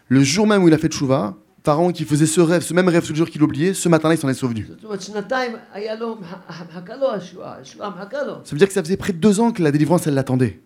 le 0.09 0.23
jour 0.23 0.47
même 0.47 0.63
où 0.63 0.69
il 0.69 0.75
a 0.75 0.79
fait 0.79 0.89
Tchouva, 0.89 1.35
Pharaon 1.65 1.93
qui 1.93 2.05
faisait 2.05 2.27
ce 2.27 2.41
rêve, 2.41 2.63
ce 2.63 2.73
même 2.75 2.89
rêve 2.89 3.05
ce 3.05 3.15
jour 3.15 3.29
qu'il 3.29 3.43
oubliait, 3.43 3.75
ce 3.75 3.89
matin-là, 3.89 4.15
il 4.15 4.19
s'en 4.19 4.29
est 4.29 4.35
sauvé. 4.35 4.65
Ça 8.45 8.53
veut 8.53 8.59
dire 8.59 8.69
que 8.69 8.73
ça 8.75 8.83
faisait 8.83 8.97
près 8.97 9.13
de 9.13 9.19
deux 9.19 9.39
ans 9.41 9.53
que 9.53 9.63
la 9.63 9.71
délivrance, 9.71 10.07
elle 10.07 10.15
l'attendait. 10.15 10.61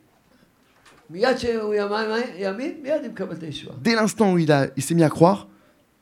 Dès 3.83 3.95
l'instant 3.95 4.33
où 4.33 4.39
il, 4.39 4.71
il 4.77 4.83
s'est 4.83 4.95
mis 4.95 5.03
à 5.03 5.11
croire, 5.11 5.49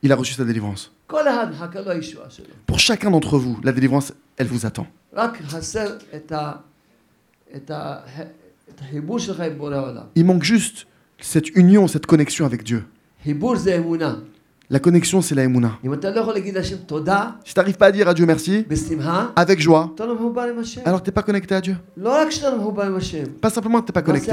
il 0.03 0.11
a 0.11 0.15
reçu 0.15 0.33
sa 0.33 0.45
délivrance. 0.45 0.93
Pour 2.65 2.79
chacun 2.79 3.11
d'entre 3.11 3.37
vous, 3.37 3.59
la 3.63 3.71
délivrance, 3.73 4.13
elle 4.37 4.47
vous 4.47 4.65
attend. 4.65 4.87
Il 10.15 10.25
manque 10.25 10.43
juste 10.43 10.87
cette 11.19 11.49
union, 11.55 11.87
cette 11.87 12.05
connexion 12.05 12.45
avec 12.45 12.63
Dieu. 12.63 12.83
La 14.69 14.79
connexion, 14.79 15.21
c'est 15.21 15.35
la 15.35 15.43
émouna. 15.43 15.77
Si 15.83 17.53
tu 17.53 17.59
n'arrives 17.59 17.77
pas 17.77 17.87
à 17.87 17.91
dire 17.91 18.07
à 18.07 18.13
Dieu 18.13 18.25
merci, 18.25 18.65
avec 19.35 19.59
joie, 19.59 19.93
alors 20.85 21.03
tu 21.03 21.09
n'es 21.09 21.13
pas 21.13 21.23
connecté 21.23 21.55
à 21.55 21.61
Dieu. 21.61 21.75
Pas 23.41 23.49
simplement 23.49 23.81
que 23.81 23.85
tu 23.87 23.89
n'es 23.89 23.93
pas 23.93 24.01
connecté. 24.01 24.31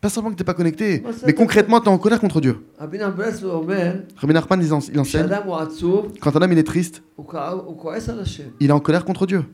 Pas 0.00 0.08
simplement 0.08 0.30
que 0.30 0.36
tu 0.36 0.42
n'es 0.42 0.46
pas 0.46 0.54
connecté, 0.54 1.02
mais 1.26 1.32
concrètement, 1.34 1.80
tu 1.80 1.86
es 1.86 1.90
en 1.90 1.98
colère 1.98 2.20
contre 2.20 2.40
Dieu. 2.40 2.56
Rabbi 2.78 2.98
Nachman, 4.32 4.62
il 4.62 4.72
enseigne 4.72 5.28
quand 6.20 6.36
un 6.36 6.42
homme 6.42 6.52
il 6.52 6.58
est 6.58 6.62
triste, 6.66 7.02
il 8.60 8.68
est 8.68 8.72
en 8.72 8.80
colère 8.80 9.04
contre 9.04 9.26
Dieu. 9.26 9.44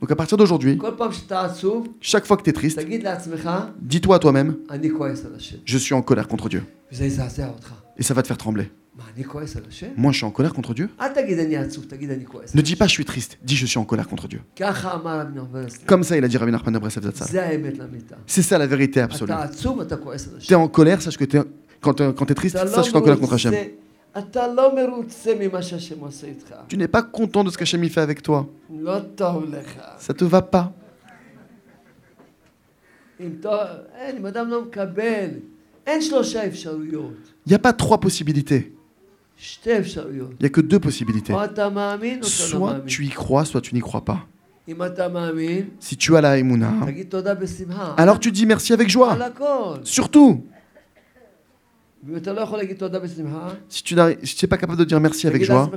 Donc 0.00 0.10
à 0.10 0.16
partir 0.16 0.36
d'aujourd'hui, 0.38 0.78
chaque 2.00 2.26
fois 2.26 2.36
que 2.36 2.42
tu 2.42 2.50
es 2.50 2.52
triste, 2.52 2.80
dis-toi 3.80 4.16
à 4.16 4.18
toi-même, 4.18 4.56
je 5.64 5.78
suis 5.78 5.94
en 5.94 6.02
colère 6.02 6.28
contre 6.28 6.48
Dieu. 6.48 6.64
Et 6.90 8.02
ça 8.02 8.14
va 8.14 8.22
te 8.22 8.28
faire 8.28 8.38
trembler. 8.38 8.70
Moi, 9.96 10.12
je 10.12 10.16
suis 10.16 10.26
en 10.26 10.30
colère 10.30 10.52
contre 10.52 10.74
Dieu. 10.74 10.88
Ne 12.54 12.62
dis 12.62 12.74
pas 12.76 12.86
je 12.86 12.92
suis 12.92 13.04
triste, 13.04 13.38
dis 13.44 13.54
je 13.56 13.66
suis 13.66 13.78
en 13.78 13.84
colère 13.84 14.08
contre 14.08 14.26
Dieu. 14.28 14.40
Comme 15.86 16.02
ça, 16.02 16.16
il 16.16 16.24
a 16.24 16.28
dit 16.28 16.36
Rabbi 16.36 16.50
Nachman 16.52 16.80
C'est 18.26 18.42
ça 18.42 18.58
la 18.58 18.66
vérité 18.66 19.00
absolue. 19.00 19.32
Tu 20.40 20.52
es 20.52 20.56
en 20.56 20.68
colère, 20.68 21.00
sache 21.02 21.16
que 21.16 21.24
quand 21.80 21.94
tu 21.94 22.02
es 22.02 22.34
triste, 22.34 22.56
sache 22.56 22.86
que 22.86 22.90
tu 22.90 22.94
es 22.94 22.96
en 22.96 23.02
colère 23.02 23.20
contre 23.20 23.34
Hachem. 23.34 23.54
Tu 26.68 26.76
n'es 26.76 26.88
pas 26.88 27.02
content 27.02 27.44
de 27.44 27.50
ce 27.50 27.58
qu'Hachem 27.58 27.88
fait 27.88 28.00
avec 28.00 28.22
toi. 28.22 28.48
Ça 29.98 30.12
ne 30.12 30.12
te 30.12 30.24
va 30.24 30.42
pas. 30.42 30.72
Il 33.20 33.40
n'y 37.46 37.54
a 37.54 37.58
pas 37.58 37.72
trois 37.72 37.98
possibilités. 37.98 38.72
Il 39.60 40.36
n'y 40.40 40.46
a 40.46 40.48
que 40.48 40.60
deux 40.60 40.78
possibilités. 40.78 41.32
Soit 42.22 42.80
tu 42.86 43.06
y 43.06 43.10
crois, 43.10 43.44
soit 43.44 43.60
tu 43.60 43.74
n'y 43.74 43.80
crois 43.80 44.04
pas. 44.04 44.26
Si 45.80 45.96
tu 45.96 46.16
as 46.16 46.20
la 46.20 46.38
Emouna, 46.38 46.72
alors 47.96 48.20
tu 48.20 48.30
dis 48.30 48.44
merci 48.46 48.72
avec 48.72 48.90
joie. 48.90 49.16
Surtout. 49.82 50.44
Si 53.68 53.82
tu 53.82 53.94
n'es 53.94 54.18
si 54.22 54.46
pas 54.46 54.56
capable 54.56 54.78
de 54.78 54.84
dire 54.84 55.00
merci 55.00 55.26
avec 55.26 55.42
joie, 55.44 55.68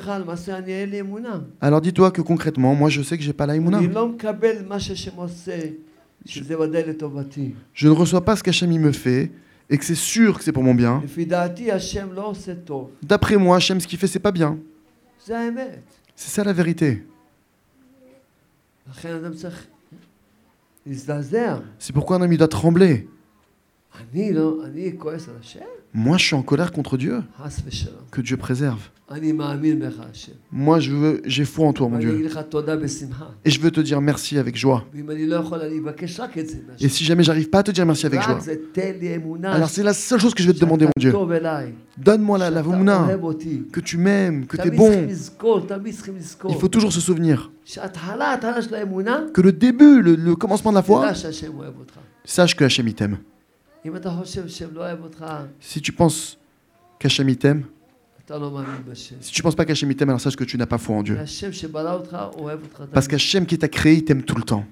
alors 1.60 1.82
dis-toi 1.82 2.12
que 2.12 2.22
concrètement, 2.22 2.76
moi 2.76 2.90
je 2.90 3.02
sais 3.02 3.18
que 3.18 3.24
j'ai 3.24 3.34
pas 3.34 3.46
l'aïmouna. 3.48 3.80
Je, 6.24 6.42
je 7.74 7.88
ne 7.88 7.94
reçois 7.94 8.24
pas 8.24 8.36
ce 8.36 8.44
qu'Hachem 8.44 8.72
me 8.72 8.92
fait 8.92 9.32
et 9.70 9.78
que 9.78 9.86
c'est 9.86 9.96
sûr 9.96 10.38
que 10.38 10.44
c'est 10.44 10.52
pour 10.52 10.64
mon 10.64 10.76
bien. 10.76 11.02
D'après 13.02 13.38
moi, 13.38 13.56
Hachem, 13.58 13.80
ce 13.80 13.88
qu'il 13.88 13.98
fait, 13.98 14.08
c'est 14.08 14.20
pas 14.20 14.32
bien. 14.32 14.60
C'est 16.16 16.30
ça 16.30 16.44
la 16.44 16.54
vérité. 16.54 17.04
C'est 21.80 21.94
pourquoi 21.94 22.18
un 22.18 22.22
ami 22.22 22.38
doit 22.38 22.48
trembler. 22.48 23.08
Moi, 25.94 26.18
je 26.18 26.26
suis 26.26 26.36
en 26.36 26.44
colère 26.44 26.72
contre 26.72 26.98
Dieu. 26.98 27.22
Que 28.12 28.22
Dieu 28.22 28.38
préserve. 28.38 28.90
Moi, 30.52 30.80
je 30.80 30.92
veux, 30.92 31.22
j'ai 31.26 31.44
foi 31.44 31.68
en 31.68 31.74
toi, 31.74 31.90
mon 31.90 31.98
Dieu. 31.98 32.30
Et 33.44 33.50
je 33.50 33.60
veux 33.60 33.72
te 33.72 33.82
dire 33.82 34.00
merci 34.00 34.38
avec 34.38 34.56
joie. 34.56 34.86
Et 36.80 36.88
si 36.88 37.04
jamais 37.04 37.24
j'arrive 37.24 37.50
pas 37.50 37.60
à 37.60 37.64
te 37.64 37.72
dire 37.72 37.86
merci 37.86 38.06
avec 38.06 38.22
joie, 38.22 38.40
alors 39.44 39.70
c'est 39.70 39.84
la 39.84 39.94
seule 39.94 40.20
chose 40.20 40.34
que 40.34 40.42
je 40.42 40.48
vais 40.48 40.54
te 40.54 40.60
demander, 40.60 40.86
mon 40.86 40.92
Dieu. 40.98 41.14
Donne-moi 41.98 42.38
la, 42.38 42.50
la 42.50 42.64
que 42.64 43.80
tu 43.82 43.98
m'aimes, 43.98 44.46
que 44.46 44.56
tu 44.58 44.68
es 44.70 44.72
bon. 44.72 45.08
Il 46.50 46.56
faut 46.56 46.70
toujours 46.70 46.94
se 46.94 47.02
souvenir 47.02 47.52
que 49.34 49.42
le 49.42 49.52
début, 49.52 50.02
le, 50.02 50.36
commencement 50.36 50.72
de 50.72 50.76
la 50.78 50.84
foi, 50.84 51.14
sache 52.24 52.56
que 52.56 52.64
Hachem 52.64 52.92
t'aime. 52.94 53.18
Si 55.60 55.82
tu 55.82 55.92
penses 55.92 56.38
qu'Hachem 57.00 57.36
t'aime, 57.36 57.66
si 59.20 59.32
tu 59.32 59.42
ne 59.42 59.44
penses 59.44 59.56
pas 59.56 59.66
qu'Hachem 59.66 59.94
t'aime, 59.96 60.10
alors 60.10 60.22
sache 60.22 60.36
que 60.36 60.44
tu 60.44 60.58
n'as 60.58 60.66
pas 60.68 60.78
foi 60.78 60.96
en 60.98 61.04
Dieu. 61.04 61.18
Parce 62.94 63.08
qu'Hachem 63.08 63.46
qui 63.46 63.58
t'a 63.58 63.68
créé, 63.68 63.96
il 63.96 64.06
t'aime 64.06 64.24
tout 64.24 64.36
le 64.36 64.44
temps. 64.44 64.66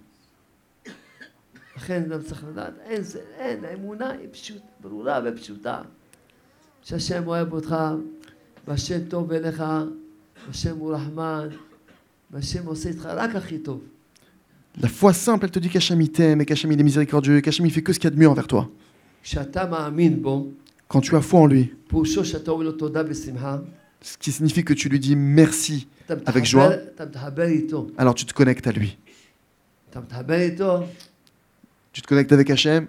La 14.80 14.88
foi 14.88 15.14
simple, 15.14 15.46
elle 15.46 15.52
te 15.52 15.60
dit 15.60 15.70
qu'Hachem 15.70 16.08
t'aime 16.10 16.42
et 16.42 16.46
qu'Hachem 16.46 16.72
est 16.72 16.84
miséricordieux 16.84 17.38
et 17.38 17.42
qu'Hachem 17.42 17.66
il 17.66 17.72
fait 17.72 17.82
que 17.82 17.92
ce 17.92 18.00
qu'il 18.00 18.10
y 18.10 18.14
a 18.14 18.16
de 18.16 18.20
mieux 18.20 18.30
envers 18.30 18.48
toi 18.48 18.70
quand 20.88 21.02
tu 21.02 21.16
as 21.16 21.22
foi 21.22 21.42
en 21.42 21.46
lui, 21.46 21.74
ce 24.02 24.18
qui 24.18 24.32
signifie 24.32 24.64
que 24.64 24.74
tu 24.74 24.90
lui 24.90 25.00
dis 25.00 25.16
merci 25.16 25.88
avec 26.26 26.46
joie, 26.46 26.74
alors 27.98 28.16
tu 28.16 28.26
te 28.26 28.34
connectes 28.34 28.66
à 28.68 28.72
lui. 28.72 28.98
Tu 31.92 32.02
te 32.02 32.08
connectes 32.08 32.32
avec 32.32 32.50
Hachem? 32.50 32.88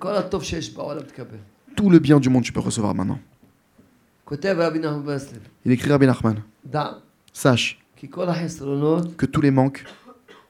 Tout 1.76 1.90
le 1.90 1.98
bien 1.98 2.20
du 2.20 2.28
monde 2.28 2.44
tu 2.44 2.52
peux 2.52 2.60
recevoir 2.60 2.94
maintenant. 2.94 3.18
Il 5.64 5.72
écrit 5.72 5.90
Rabbi 5.90 6.06
Nachman. 6.06 6.42
Sache 7.32 7.80
que 9.16 9.26
tous 9.26 9.40
les 9.40 9.50
manques 9.50 9.84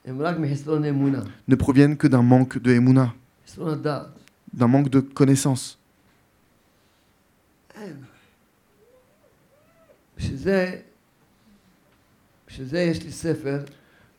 ne 0.07 1.55
proviennent 1.55 1.97
que 1.97 2.07
d'un 2.07 2.23
manque 2.23 2.59
de 2.59 2.73
Emouna 2.73 3.15
d'un 4.53 4.67
manque 4.67 4.89
de 4.89 5.01
connaissance. 5.01 5.79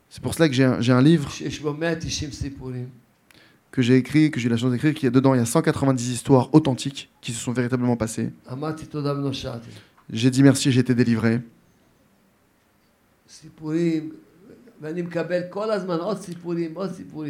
C'est 0.08 0.22
pour 0.22 0.34
cela 0.34 0.48
que 0.48 0.54
j'ai 0.54 0.64
un, 0.64 1.02
livre 1.02 1.30
que 3.70 3.80
j'ai 3.80 3.96
écrit, 3.96 4.30
que 4.30 4.38
j'ai 4.38 4.48
eu 4.48 4.50
la 4.50 4.56
chance 4.56 4.70
d'écrire, 4.70 4.92
qui 4.94 5.06
est 5.06 5.10
dedans, 5.10 5.34
il 5.34 5.38
y 5.38 5.40
a 5.40 5.46
190 5.46 6.12
histoires 6.12 6.54
authentiques 6.54 7.10
qui 7.22 7.32
se 7.32 7.40
sont 7.40 7.52
véritablement 7.52 7.96
passées. 7.96 8.30
J'ai 10.10 10.30
dit 10.30 10.42
merci, 10.42 10.70
j'ai 10.70 10.80
été 10.80 10.94
délivré. 10.94 11.40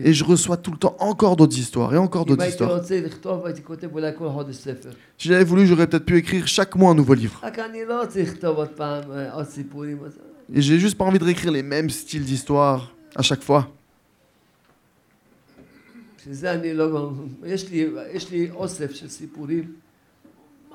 Et 0.03 0.13
je 0.13 0.23
reçois 0.23 0.57
tout 0.57 0.71
le 0.71 0.77
temps 0.77 0.95
encore 0.99 1.35
d'autres 1.37 1.57
histoires 1.57 1.93
et 1.93 1.97
encore 1.97 2.23
אם 2.23 2.27
d'autres 2.29 2.41
הייתי 2.43 2.55
histoires. 2.63 2.71
רוצה 2.79 3.01
לכתוב, 3.01 3.45
הייתי 3.45 3.63
כותב 3.63 3.89
אולי 3.93 4.11
כל 4.17 4.29
חודש 4.29 4.55
ספר. 4.55 4.89
Si 5.19 5.27
j'avais 5.29 5.43
voulu, 5.45 5.65
j'aurais 5.65 5.87
peut-être 5.87 6.05
pu 6.05 6.17
écrire 6.17 6.45
chaque 6.47 6.75
mois 6.75 6.91
un 6.91 6.95
nouveau 6.95 7.13
livre. 7.13 7.39
רק 7.43 7.59
אני 7.59 7.85
לא 7.85 8.01
רוצה 8.01 8.21
לכתוב 8.21 8.57
עוד 8.57 8.69
פעם 8.69 9.11
אה, 9.11 9.33
עוד 9.33 9.45
סיפורים. 9.45 9.97
אז- 10.05 10.19
Et 10.53 10.61
j'ai 10.61 10.79
juste 10.79 10.97
pas 10.97 11.03
envie 11.05 11.19
de 11.19 11.23
réécrire 11.25 11.51
les 11.51 11.63
mêmes 11.63 11.89
styles 11.89 12.25
d'histoire 12.25 12.93
à 13.15 13.21
chaque 13.21 13.43
fois. 13.43 13.63
בשביל 16.17 16.33
זה 16.33 16.53
אני 16.53 16.73
לא... 16.73 17.11
יש 17.45 17.69
לי, 17.69 17.87
יש 18.13 18.31
לי 18.31 18.51
אוסף 18.51 18.91
של 18.91 19.09
סיפורים, 19.09 19.73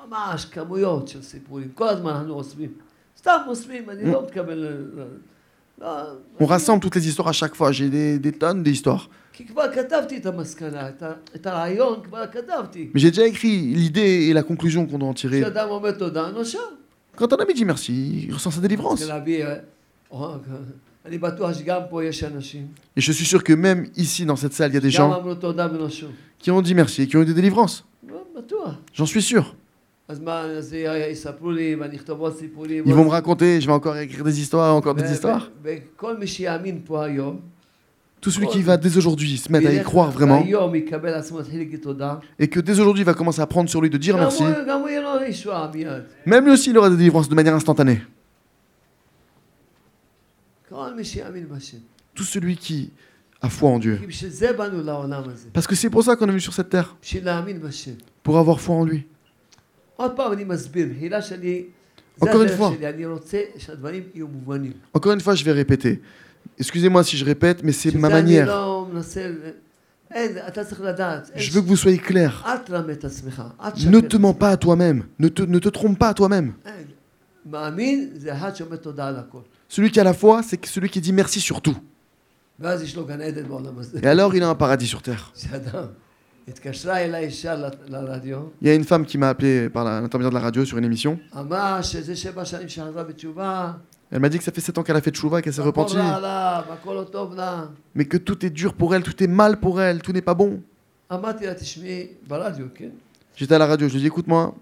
ממש 0.07 0.45
כמויות 0.45 1.07
של 1.07 1.21
סיפורים. 1.21 1.69
כל 1.75 1.87
הזמן 1.87 2.11
אנחנו 2.11 2.33
אוספים. 2.33 2.71
סתם 3.17 3.37
אוספים, 3.47 3.89
אני 3.89 4.11
לא 4.11 4.23
מתכוון 4.23 4.57
ל... 4.57 4.63
ל- 4.65 4.99
לא... 4.99 5.03
on 6.40 6.46
rassemble 6.46 6.80
toutes 6.80 6.96
les 6.96 7.08
histoires 7.08 7.28
à 7.28 7.32
chaque 7.32 7.54
fois. 7.54 7.72
J'ai 7.72 8.18
des, 8.18 8.32
tonnes 8.32 8.62
d'histoires. 8.62 9.08
Mais 12.94 13.00
j'ai 13.00 13.10
déjà 13.10 13.26
écrit 13.26 13.56
l'idée 13.58 14.26
et 14.28 14.32
la 14.32 14.42
conclusion 14.42 14.86
qu'on 14.86 14.98
doit 14.98 15.08
en 15.08 15.14
tirer. 15.14 15.42
Quand 17.16 17.32
un 17.32 17.36
ami 17.36 17.54
dit 17.54 17.64
merci, 17.64 18.26
il 18.28 18.34
ressent 18.34 18.50
sa 18.50 18.60
délivrance. 18.60 19.02
Et 22.96 23.00
je 23.00 23.12
suis 23.12 23.24
sûr 23.24 23.44
que 23.44 23.52
même 23.52 23.88
ici, 23.96 24.24
dans 24.24 24.36
cette 24.36 24.52
salle, 24.52 24.70
il 24.72 24.74
y 24.74 24.78
a 24.78 24.80
des 24.80 24.90
gens 24.90 25.22
qui 26.38 26.50
ont 26.50 26.60
dit 26.60 26.74
merci 26.74 27.02
et 27.02 27.06
qui 27.08 27.16
ont 27.16 27.22
eu 27.22 27.26
des 27.26 27.34
délivrances. 27.34 27.84
J'en 28.94 29.06
suis 29.06 29.22
sûr. 29.22 29.54
Ils 30.10 30.24
vont 32.94 33.04
me 33.04 33.10
raconter, 33.10 33.60
je 33.60 33.66
vais 33.66 33.72
encore 33.72 33.96
écrire 33.98 34.24
des 34.24 34.40
histoires, 34.40 34.74
encore 34.74 34.94
des 34.94 35.12
histoires. 35.12 35.50
Tout 38.20 38.32
celui 38.32 38.48
qui 38.48 38.62
va 38.62 38.76
dès 38.76 38.96
aujourd'hui 38.96 39.36
se 39.36 39.52
mettre 39.52 39.68
à 39.68 39.72
y 39.72 39.82
croire 39.82 40.10
vraiment 40.10 40.44
et 42.38 42.48
que 42.48 42.60
dès 42.60 42.80
aujourd'hui 42.80 43.02
il 43.02 43.06
va 43.06 43.14
commencer 43.14 43.40
à 43.40 43.46
prendre 43.46 43.68
sur 43.68 43.80
lui 43.80 43.90
de 43.90 43.98
dire 43.98 44.16
merci, 44.16 44.42
même 46.26 46.44
lui 46.44 46.52
aussi 46.52 46.70
il 46.70 46.78
aura 46.78 46.90
des 46.90 46.96
délivrances 46.96 47.28
de 47.28 47.34
manière 47.34 47.54
instantanée. 47.54 48.00
Tout 52.14 52.24
celui 52.24 52.56
qui 52.56 52.90
a 53.40 53.48
foi 53.48 53.70
en 53.70 53.78
Dieu. 53.78 54.00
Parce 55.52 55.66
que 55.68 55.76
c'est 55.76 55.90
pour 55.90 56.02
ça 56.02 56.16
qu'on 56.16 56.24
est 56.24 56.30
venu 56.30 56.40
sur 56.40 56.54
cette 56.54 56.70
terre. 56.70 56.96
Pour 58.24 58.38
avoir 58.38 58.60
foi 58.60 58.74
en 58.74 58.84
lui. 58.84 59.06
עוד 59.97 60.11
פעם 60.15 60.33
אני 60.33 60.43
מסביר, 60.43 60.87
מחילה 60.95 61.21
שלי, 61.21 61.63
זה 62.17 62.25
Encore 62.25 62.33
une 62.33 62.35
הדרך 62.41 62.59
fois. 62.59 62.75
שלי, 62.77 62.89
אני 62.89 63.05
רוצה 63.05 63.39
שהדברים 63.57 64.03
יהיו 64.13 64.27
מובנים. 64.27 64.71
Encore 64.97 65.11
une 65.11 65.21
fois, 65.21 65.35
je 65.35 65.43
vais 65.43 65.51
répéter. 65.63 66.01
Excusez-moi 66.59 67.03
si 67.03 67.17
je 67.17 67.25
répète, 67.25 67.63
mais 67.63 67.71
c'est 67.71 67.89
בשביל 67.91 68.01
ma 68.01 68.07
זה 68.09 68.19
אני 68.19 68.39
manière. 68.43 68.45
לא 68.47 68.87
מנסה... 68.93 69.29
אין, 70.11 70.37
אתה 70.47 70.63
צריך 70.63 70.81
לדעת. 70.81 71.29
אין 71.33 71.41
Je 71.41 71.51
veux 71.51 71.61
que 71.61 71.67
vous 71.67 71.77
soyez 71.85 71.99
clair. 72.11 72.45
אל 72.45 72.57
תרמה 72.57 72.91
את 72.91 73.05
עצמך, 73.05 73.43
אל 73.61 73.69
Ne 73.69 73.71
תשקר. 73.73 74.07
te 74.09 74.17
mens 74.21 74.33
pas 74.39 74.51
à 74.51 74.57
toi-même. 74.57 75.03
Ne 75.19 75.27
te, 75.27 75.41
ne 75.41 75.59
te 75.59 75.69
trompe 75.69 75.97
pas 75.99 76.09
à 76.09 76.13
toi-même. 76.13 76.51
אין. 76.65 76.85
מאמין 77.45 78.09
זה 78.15 78.33
אחד 78.33 78.55
שאומר 78.55 78.75
תודה 78.75 79.07
על 79.07 79.15
הכל. 79.15 79.39
Celui 79.69 79.89
qui 79.91 79.99
a 79.99 80.03
la 80.03 80.13
foi, 80.13 80.41
c'est 80.43 80.63
celui 80.65 80.89
qui 80.89 81.01
dit 81.01 81.13
merci 81.13 81.39
sur 81.39 81.61
tout. 81.61 81.77
ואז 82.59 82.81
יש 82.81 82.95
לו 82.95 83.05
גן 83.05 83.21
עדן 83.21 83.47
בעולם 83.47 83.79
הזה. 83.79 83.99
Et 83.99 84.05
alors, 84.07 84.35
il 84.35 84.43
a 84.43 84.49
un 84.49 84.55
paradis 84.55 84.87
sur 84.87 85.01
terre. 85.01 85.33
Il 88.60 88.68
y 88.68 88.70
a 88.70 88.74
une 88.74 88.84
femme 88.84 89.04
qui 89.04 89.18
m'a 89.18 89.28
appelé 89.28 89.68
par 89.68 89.84
l'intermédiaire 89.84 90.30
de 90.30 90.34
la 90.34 90.40
radio 90.40 90.64
sur 90.64 90.78
une 90.78 90.84
émission. 90.84 91.18
Elle 94.10 94.20
m'a 94.20 94.28
dit 94.30 94.38
que 94.38 94.44
ça 94.44 94.52
fait 94.52 94.62
7 94.62 94.78
ans 94.78 94.82
qu'elle 94.82 94.96
a 94.96 95.02
fait 95.02 95.10
tchouva, 95.10 95.42
qu'elle 95.42 95.52
s'est 95.52 95.60
repentie. 95.60 95.96
Mais 97.94 98.06
que 98.06 98.16
tout 98.16 98.46
est 98.46 98.50
dur 98.50 98.72
pour 98.72 98.94
elle, 98.94 99.02
tout 99.02 99.22
est 99.22 99.26
mal 99.26 99.58
pour 99.60 99.82
elle, 99.82 100.00
tout 100.00 100.12
n'est 100.12 100.22
pas 100.22 100.34
bon. 100.34 100.62
J'étais 103.36 103.54
à 103.54 103.58
la 103.58 103.66
radio, 103.66 103.86
je 103.86 103.92
lui 103.92 103.98
ai 103.98 104.02
dit 104.02 104.06
écoute-moi. 104.08 104.54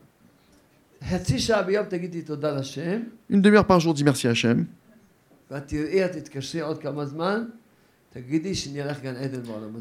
Une 3.31 3.41
demi-heure 3.41 3.67
par 3.67 3.79
jour, 3.79 3.95
dis 3.95 4.03
merci 4.03 4.27
à 4.27 4.31
Hachem. 4.31 4.67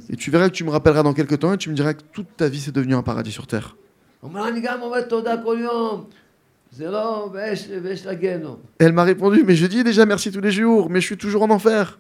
Et 0.10 0.16
tu 0.18 0.32
verras 0.32 0.50
que 0.50 0.54
tu 0.56 0.64
me 0.64 0.70
rappelleras 0.70 1.04
dans 1.04 1.14
quelques 1.14 1.40
temps 1.40 1.54
et 1.54 1.58
tu 1.58 1.70
me 1.70 1.76
diras 1.76 1.94
que 1.94 2.04
toute 2.12 2.36
ta 2.36 2.50
vie 2.50 2.60
c'est 2.60 2.74
devenu 2.74 2.96
un 2.96 3.04
paradis 3.04 3.32
sur 3.32 3.48
terre. 3.48 3.76
Elle 8.80 8.94
m'a 8.94 9.04
répondu, 9.04 9.44
mais 9.46 9.56
je 9.56 9.66
dis 9.68 9.84
déjà 9.84 10.06
merci 10.06 10.32
tous 10.32 10.42
les 10.42 10.52
jours, 10.52 10.90
mais 10.90 11.00
je 11.00 11.06
suis 11.06 11.18
toujours 11.18 11.44
en 11.44 11.50
enfer. 11.50 12.00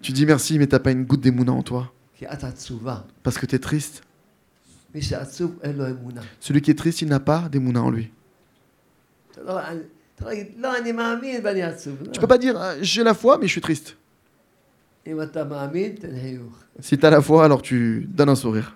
Tu 0.00 0.12
dis 0.12 0.24
merci, 0.26 0.58
mais 0.58 0.66
t'as 0.66 0.78
pas 0.78 0.92
une 0.92 1.04
goutte 1.04 1.20
d'émouna 1.20 1.52
en 1.52 1.62
toi. 1.62 1.92
Parce 3.22 3.38
que 3.38 3.46
tu 3.46 3.54
es 3.56 3.58
triste. 3.58 4.02
Celui 6.40 6.62
qui 6.62 6.70
est 6.70 6.74
triste, 6.74 7.02
il 7.02 7.08
n'a 7.08 7.20
pas 7.20 7.48
d'émouna 7.50 7.82
en 7.82 7.90
lui. 7.90 8.10
אתה 10.19 10.25
לא, 10.25 10.31
אני- 10.31 10.41
אתה 10.41 10.51
לא 10.51 10.53
להגיד, 10.53 10.53
לא, 10.57 10.77
אני 10.77 10.91
מאמין 10.91 11.41
ואני 11.43 11.63
עצוב. 11.63 11.95
לא. 12.03 12.11
Tu 12.13 12.19
peux 12.19 12.27
pas 12.27 12.37
dire 12.37 12.55
Ah, 12.57 12.81
j'ai 12.81 13.03
la 13.03 13.13
foi 13.13 13.37
mais 13.37 13.47
je 13.47 13.51
suis 13.51 13.61
triste. 13.61 13.93
אם 15.07 15.21
אתה 15.21 15.43
מאמין, 15.43 15.95
תן 15.95 16.07
חיוך. 16.21 16.63
Si 16.81 16.97
t'as 16.97 17.09
la 17.09 17.21
foi, 17.21 17.45
alors 17.45 17.61
tu 17.61 18.05
donnes 18.15 18.29
un 18.29 18.35
sourire. 18.35 18.71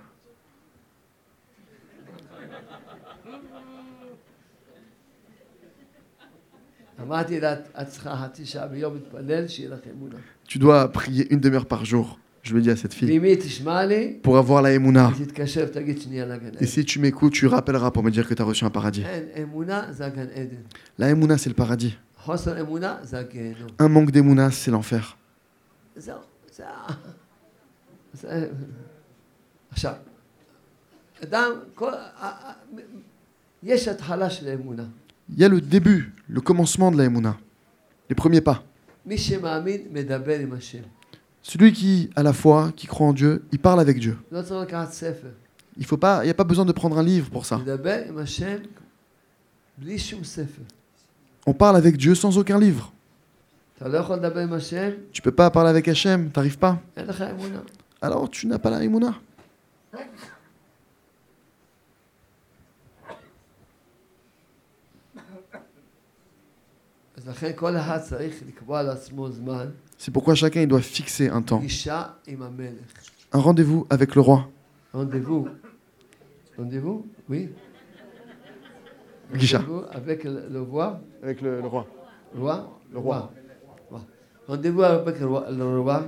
אמרתי 7.02 7.40
לה, 7.40 7.54
"את- 7.54 7.70
את 7.82 7.88
צריכה 7.88 8.16
חצי 8.18 8.46
שעה 8.46 8.68
ביום 8.68 8.94
להתפלל, 8.96 9.48
שיהיה 9.48 9.70
לך 9.70 9.80
אמונה. 9.98 10.16
Tu 10.48 10.52
dois 10.52 10.98
prier 10.98 11.32
une 11.32 11.40
demi-heure 11.40 11.68
par 11.74 11.86
jour. 11.86 12.18
je 12.45 12.55
lui 12.55 12.61
dis 12.61 12.71
à 12.71 12.77
cette 12.77 12.93
fille, 12.93 13.19
pour 14.23 14.37
avoir 14.37 14.61
la 14.61 14.73
Emouna, 14.73 15.11
et 16.61 16.67
si 16.67 16.85
tu 16.85 16.99
m'écoutes, 16.99 17.33
tu 17.33 17.47
rappelleras 17.47 17.91
pour 17.91 18.03
me 18.03 18.11
dire 18.11 18.29
que 18.29 18.35
tu 18.35 18.43
as 18.43 18.45
reçu 18.45 18.67
un 18.67 18.71
paradis. 18.71 19.03
La 20.99 21.09
Emouna, 21.09 21.39
c'est 21.39 21.49
le 21.49 21.55
paradis. 21.55 21.97
Un 23.79 23.89
manque 23.89 24.11
d'Emouna, 24.11 24.51
c'est 24.51 24.71
l'enfer. 24.71 25.17
Il 35.31 35.39
y 35.39 35.45
a 35.45 35.49
le 35.49 35.61
début, 35.63 36.13
le 36.29 36.41
commencement 36.43 36.91
de 36.93 36.99
la 36.99 37.05
Emouna, 37.05 37.39
les 38.11 38.15
premiers 38.15 38.43
pas. 38.43 38.63
מי 41.44 41.52
שמאמין 41.52 41.70
מדבר 41.70 41.74
עם 41.74 41.74
השם. 41.74 41.74
Celui 41.74 41.74
qui 41.74 42.10
a 42.16 42.24
la 42.24 42.34
foi, 42.34 42.72
qui 42.76 42.86
croit 42.88 43.08
en 43.08 43.14
Dieu, 43.14 43.44
il 43.52 43.60
parle 43.60 43.80
avec 43.80 44.00
Dieu. 44.00 44.18
לא 44.32 44.42
צריך 44.42 44.62
לקחת 44.62 44.92
ספר. 44.92 45.30
Il 45.78 45.86
faut 45.86 45.98
pas, 45.98 46.20
il 46.24 46.26
n'y 46.26 46.32
a 46.32 46.34
pas 46.34 46.44
besoin 46.44 46.66
de 46.66 46.74
prendre 46.74 46.98
un 46.98 47.04
livre 47.04 47.30
pour 47.30 47.46
ça. 47.46 47.58
לדבר 47.66 48.02
עם 48.08 48.18
השם 48.18 48.58
בלי 49.78 50.00
שום 50.00 50.24
ספר. 50.24 50.62
On 51.48 51.54
parle 51.54 51.78
avec 51.78 51.98
Dieu 51.98 52.16
sans 52.16 52.38
aucun 52.38 52.60
livre. 52.60 52.92
אתה 53.78 53.88
לא 53.88 53.98
יכול 53.98 54.16
לדבר 54.16 54.40
עם 54.40 54.54
השם, 54.54 54.90
Tu 55.14 55.22
peux 55.22 55.32
pas 55.32 55.50
parler 55.50 55.70
avec 55.70 55.88
Hachem, 55.88 56.30
t'arrives 56.32 56.58
pas. 56.60 56.76
אין 56.98 57.08
לך 57.08 57.22
אמונה. 57.22 57.60
Alors 58.02 58.30
tu 58.30 58.48
n'as 58.48 58.60
pas 58.60 58.70
la 58.70 58.84
émouna. 58.84 59.14
אז 67.18 67.28
לכן 67.28 67.52
כל 67.56 67.78
אחד 67.78 68.00
צריך 68.02 68.36
לקבוע 68.48 68.82
לעצמו 68.84 69.30
זמן 69.32 69.70
C'est 69.98 70.12
pourquoi 70.14 70.36
chacun 70.36 70.62
il 70.62 70.68
doit 70.68 70.82
fixer 70.82 71.30
un 71.30 71.42
temps, 71.42 71.60
פגישה 71.60 72.04
עם 72.28 72.42
המלך. 72.44 72.90
un 73.34 73.40
rendez-vous 73.40 73.86
avec 73.90 74.16
le 74.16 74.22
roi. 74.22 74.40
רנדבו. 74.96 75.46
רנדבו? 76.60 77.04
Oui. 77.30 77.34
פגישה. 79.34 79.58
Rendez-vous 79.60 79.84
avec 79.92 80.24
le, 80.24 80.48
le 80.50 80.62
roi. 80.62 81.00
Avec 81.24 81.42
le, 81.42 81.60
roi. 81.62 81.86
roi? 82.36 82.80
Le 82.94 83.00
roi. 83.00 83.30
roi. 83.92 84.00
רנדבו 84.50 84.84
avec 84.84 85.20
le 85.20 85.26
roi. 85.28 85.44
le 85.52 85.80
roi. 85.88 86.02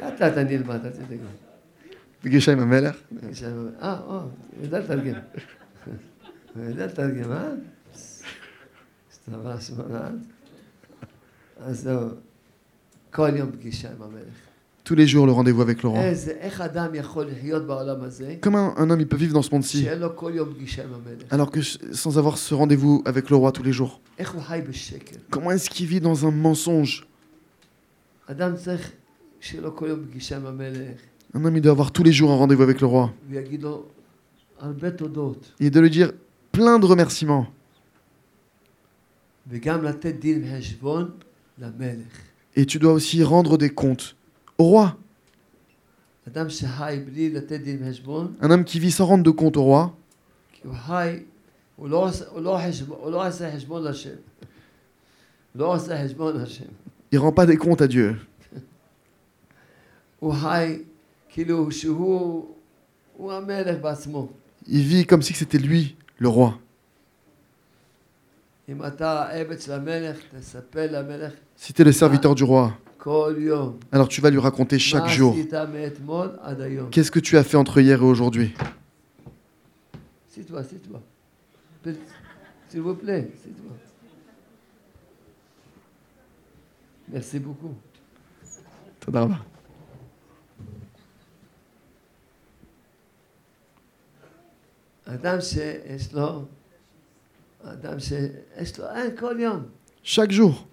לאט 0.00 0.22
לאט 0.22 0.36
אני 0.38 0.56
אלמד, 0.56 0.84
אל 0.86 0.90
תדאגו. 0.90 1.24
פגישה 2.20 2.52
עם 2.52 2.58
המלך. 2.60 2.96
פגישה 3.20 3.48
עם- 3.50 3.68
אה, 3.82 4.00
או, 4.00 4.20
יודע 4.62 4.78
לתרגם. 4.78 5.20
יודע 6.56 6.86
לתרגם, 6.86 7.32
אה? 7.32 7.48
סתבר 9.12 9.60
שמונה. 9.60 10.10
אז 11.60 11.80
זהו, 11.80 12.08
tous 14.83 14.95
les 14.95 15.07
jours, 15.07 15.25
le 15.25 15.31
rendez-vous 15.31 15.61
avec 15.61 15.83
Laurent. 15.83 15.99
Comment 18.41 18.77
un, 18.77 18.89
homme 18.89 19.05
peut 19.05 19.17
vivre 19.17 19.33
dans 19.33 19.41
ce 19.41 19.51
monde-ci? 19.51 19.85
alors 21.29 21.51
que 21.51 21.59
sans 21.61 22.17
avoir 22.17 22.37
ce 22.37 22.53
rendez-vous 22.53 23.01
avec 23.05 23.29
le 23.29 23.35
roi 23.35 23.51
tous 23.51 23.63
les 23.63 23.73
jours. 23.73 23.99
Comment 25.29 25.51
est-ce 25.51 25.69
qu'il 25.69 25.87
vit 25.87 25.99
dans 25.99 26.25
un 26.25 26.31
mensonge? 26.31 27.07
un 31.33 31.43
homme, 31.43 31.55
il 31.55 31.61
doit 31.61 31.73
avoir 31.73 31.91
tous 31.91 32.03
les 32.03 32.13
jours 32.13 32.31
un 32.31 32.35
rendez-vous 32.35 32.63
avec 32.63 32.79
le 32.81 32.87
roi. 32.87 33.13
Il 35.59 35.71
doit 35.71 35.81
lui 35.81 35.89
dire 35.89 36.11
plein 36.51 36.79
de 36.79 36.85
remerciements. 36.85 37.47
Et 42.57 42.65
tu 42.65 42.79
dois 42.79 42.91
aussi 42.91 43.23
rendre 43.23 43.55
des 43.57 43.69
comptes 43.69 44.15
au 44.57 44.63
roi. 44.63 44.97
Un 48.41 48.49
homme 48.49 48.65
qui 48.65 48.79
vit 48.79 48.91
sans 48.91 49.05
rendre 49.05 49.23
de 49.23 49.29
compte 49.29 49.57
au 49.57 49.63
roi. 49.63 49.95
Il 57.11 57.19
ne 57.19 57.19
rend 57.19 57.31
pas 57.31 57.45
des 57.45 57.57
comptes 57.57 57.81
à 57.83 57.87
Dieu. 57.87 58.17
Il 64.67 64.81
vit 64.81 65.05
comme 65.05 65.21
si 65.21 65.33
c'était 65.33 65.59
lui, 65.59 65.95
le 66.17 66.27
roi. 66.27 66.59
Si 71.55 71.73
tu 71.73 71.81
es 71.81 71.85
le 71.85 71.91
serviteur 71.93 72.35
du 72.35 72.43
roi, 72.43 72.77
alors 73.91 74.09
tu 74.09 74.19
vas 74.19 74.29
lui 74.29 74.39
raconter 74.39 74.77
chaque 74.77 75.07
jour. 75.07 75.33
Qu'est-ce 76.91 77.11
que 77.11 77.19
tu 77.19 77.37
as 77.37 77.43
fait 77.45 77.55
entre 77.55 77.79
hier 77.79 78.01
et 78.01 78.05
aujourd'hui? 78.05 78.53
Toi, 80.47 80.63
toi 80.63 81.93
S'il 82.69 82.81
vous 82.81 82.95
plaît, 82.95 83.31
toi 83.43 83.75
Merci 87.09 87.39
beaucoup. 87.39 87.73
Adam, 95.05 95.39
c'est 95.39 95.83
chaque 100.03 100.31
jour, 100.31 100.67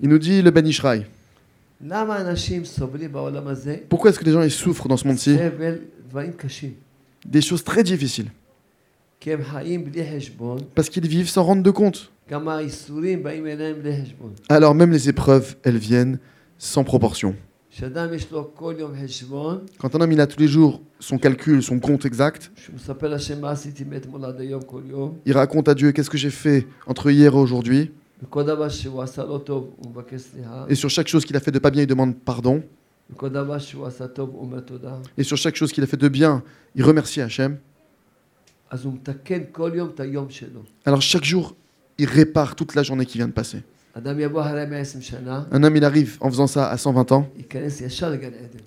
il 0.00 0.08
nous 0.08 0.18
dit 0.18 0.42
le 0.42 0.50
Ben 0.50 0.66
Ishraï. 0.66 1.06
Pourquoi 3.88 4.10
est-ce 4.10 4.18
que 4.18 4.24
les 4.24 4.32
gens 4.32 4.42
ils 4.42 4.50
souffrent 4.50 4.88
dans 4.88 4.96
ce 4.96 5.06
monde-ci? 5.06 5.38
Des 7.24 7.40
choses 7.40 7.64
très 7.64 7.82
difficiles. 7.82 8.30
Parce 10.74 10.88
qu'ils 10.88 11.08
vivent 11.08 11.28
sans 11.28 11.44
rendre 11.44 11.62
de 11.62 11.70
compte. 11.70 12.12
Alors 14.48 14.74
même 14.74 14.92
les 14.92 15.08
épreuves, 15.08 15.56
elles 15.62 15.78
viennent 15.78 16.18
sans 16.58 16.84
proportion. 16.84 17.34
Quand 19.78 19.94
un 19.94 20.00
homme 20.00 20.12
il 20.12 20.20
a 20.20 20.26
tous 20.26 20.40
les 20.40 20.48
jours 20.48 20.80
son 21.00 21.18
calcul, 21.18 21.62
son 21.62 21.78
compte 21.78 22.04
exact, 22.04 22.50
il 25.26 25.32
raconte 25.32 25.68
à 25.68 25.74
Dieu 25.74 25.92
qu'est-ce 25.92 26.10
que 26.10 26.18
j'ai 26.18 26.30
fait 26.30 26.66
entre 26.86 27.10
hier 27.10 27.34
et 27.34 27.36
aujourd'hui. 27.36 27.92
Et 30.68 30.74
sur 30.74 30.90
chaque 30.90 31.08
chose 31.08 31.24
qu'il 31.24 31.36
a 31.36 31.40
fait 31.40 31.52
de 31.52 31.58
pas 31.58 31.70
bien, 31.70 31.82
il 31.82 31.86
demande 31.86 32.16
pardon. 32.16 32.62
Et 35.16 35.22
sur 35.22 35.36
chaque 35.36 35.54
chose 35.54 35.72
qu'il 35.72 35.84
a 35.84 35.86
fait 35.86 35.96
de 35.96 36.08
bien, 36.08 36.42
il 36.74 36.82
remercie 36.82 37.20
Hachem. 37.20 37.58
Alors 40.84 41.00
chaque 41.00 41.24
jour, 41.24 41.54
il 41.96 42.06
répare 42.06 42.56
toute 42.56 42.74
la 42.74 42.82
journée 42.82 43.06
qui 43.06 43.18
vient 43.18 43.28
de 43.28 43.32
passer. 43.32 43.62
Un 45.50 45.62
homme, 45.62 45.76
il 45.76 45.84
arrive 45.84 46.16
en 46.20 46.30
faisant 46.30 46.46
ça 46.46 46.70
à 46.70 46.76
120 46.76 47.12
ans. 47.12 47.28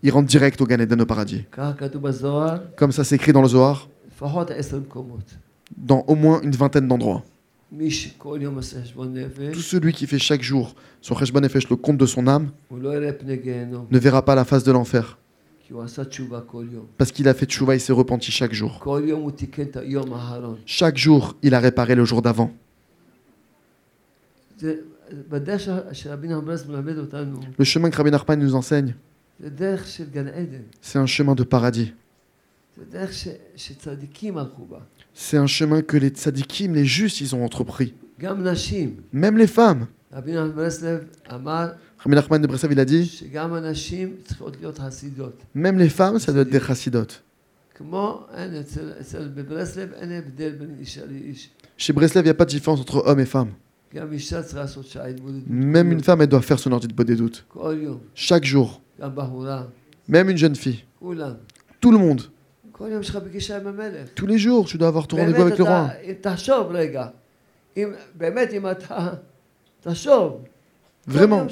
Il 0.04 0.12
rentre 0.12 0.28
direct 0.28 0.60
au 0.62 0.66
Gan 0.66 0.80
Eden, 0.80 1.02
au 1.02 1.06
paradis. 1.06 1.46
Comme 2.76 2.92
ça, 2.92 3.04
c'est 3.04 3.16
écrit 3.16 3.34
dans 3.34 3.42
le 3.42 3.48
Zohar. 3.48 3.90
Dans 5.78 6.04
au 6.08 6.16
moins 6.16 6.42
une 6.42 6.52
vingtaine 6.52 6.88
d'endroits. 6.88 7.24
Tout 9.54 9.60
celui 9.60 9.94
qui 9.94 10.06
fait 10.06 10.20
chaque 10.20 10.42
jour 10.42 10.76
son 11.02 11.16
Kheshban 11.16 11.42
Nefesh, 11.42 11.68
le 11.70 11.76
compte 11.76 11.98
de 11.98 12.06
son 12.06 12.28
âme, 12.28 12.52
ne 12.72 14.00
verra 14.00 14.24
pas 14.24 14.36
la 14.36 14.46
face 14.46 14.64
de 14.64 14.72
l'enfer. 14.72 15.18
Parce 16.98 17.12
qu'il 17.12 17.28
a 17.28 17.34
fait 17.34 17.46
tchouva, 17.46 17.76
il 17.76 17.80
s'est 17.80 17.94
repenti 17.94 18.32
chaque 18.32 18.54
jour. 18.54 18.84
Chaque 20.66 20.98
jour, 20.98 21.36
il 21.42 21.56
a 21.56 21.60
réparé 21.60 21.96
le 21.96 22.06
jour 22.06 22.22
d'avant. 22.22 22.52
Le 27.58 27.64
chemin 27.64 27.90
que 27.90 27.98
Rabbi 27.98 28.12
Nachman 28.12 28.40
nous 28.40 28.56
enseigne, 28.56 28.96
c'est 30.82 31.00
un 31.00 31.06
chemin 31.06 31.36
de 31.36 31.44
paradis. 31.44 31.94
C'est 35.14 35.38
un 35.38 35.48
chemin 35.48 35.82
que 35.82 35.98
les 35.98 36.10
tzadikim, 36.10 36.74
les 36.74 36.86
justes, 36.86 37.22
ils 37.22 37.36
ont 37.36 37.44
entrepris. 37.44 37.94
Même 39.12 39.38
les 39.38 39.48
femmes. 39.48 39.88
Rabbi 40.12 40.32
Nachman 42.16 42.42
de 42.42 42.48
Breslev, 42.48 42.72
il 42.72 42.80
a 42.80 42.86
dit 42.86 43.30
Même 45.54 45.78
les 45.78 45.90
femmes, 45.90 46.20
ça 46.20 46.32
doit 46.32 46.42
être 46.42 46.50
des 46.50 46.60
chassidotes. 46.60 47.24
Chez 51.78 51.94
Breslev, 51.94 52.24
il 52.24 52.26
n'y 52.26 52.30
a 52.30 52.34
pas 52.34 52.46
de 52.46 52.50
différence 52.50 52.80
entre 52.80 53.04
hommes 53.06 53.20
et 53.20 53.26
femmes. 53.26 53.52
Même 55.48 55.92
une 55.92 56.04
femme, 56.04 56.22
elle 56.22 56.28
doit 56.28 56.42
faire 56.42 56.60
son 56.60 56.72
ordi 56.72 56.88
de 56.88 56.94
bas 56.94 57.04
des 57.04 57.16
doutes. 57.16 57.46
Chaque 58.16 58.46
jour. 58.46 58.82
Même 60.08 60.30
une 60.30 60.38
jeune 60.38 60.56
fille. 60.56 60.84
Tout 61.80 61.92
le 61.92 61.98
monde. 61.98 62.22
Tous 64.16 64.26
les 64.26 64.38
jours, 64.38 64.66
tu 64.66 64.78
dois 64.78 64.88
avoir 64.88 65.08
ton 65.08 65.18
rendez-vous 65.18 65.42
avec 65.42 65.58
le 65.58 65.64
roi. 65.64 65.92
Vraiment. 71.08 71.48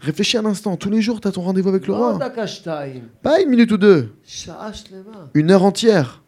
Réfléchis 0.00 0.36
un 0.36 0.44
instant. 0.44 0.76
Tous 0.76 0.90
les 0.90 1.00
jours, 1.00 1.20
tu 1.20 1.28
as 1.28 1.32
ton 1.32 1.40
rendez-vous 1.42 1.70
avec 1.70 1.86
le 1.86 1.94
roi. 1.94 2.18
Pas 3.22 3.40
une 3.40 3.48
minute 3.48 3.72
ou 3.72 3.78
deux. 3.78 4.12
Une 5.34 5.50
heure 5.50 5.64
entière. 5.64 6.22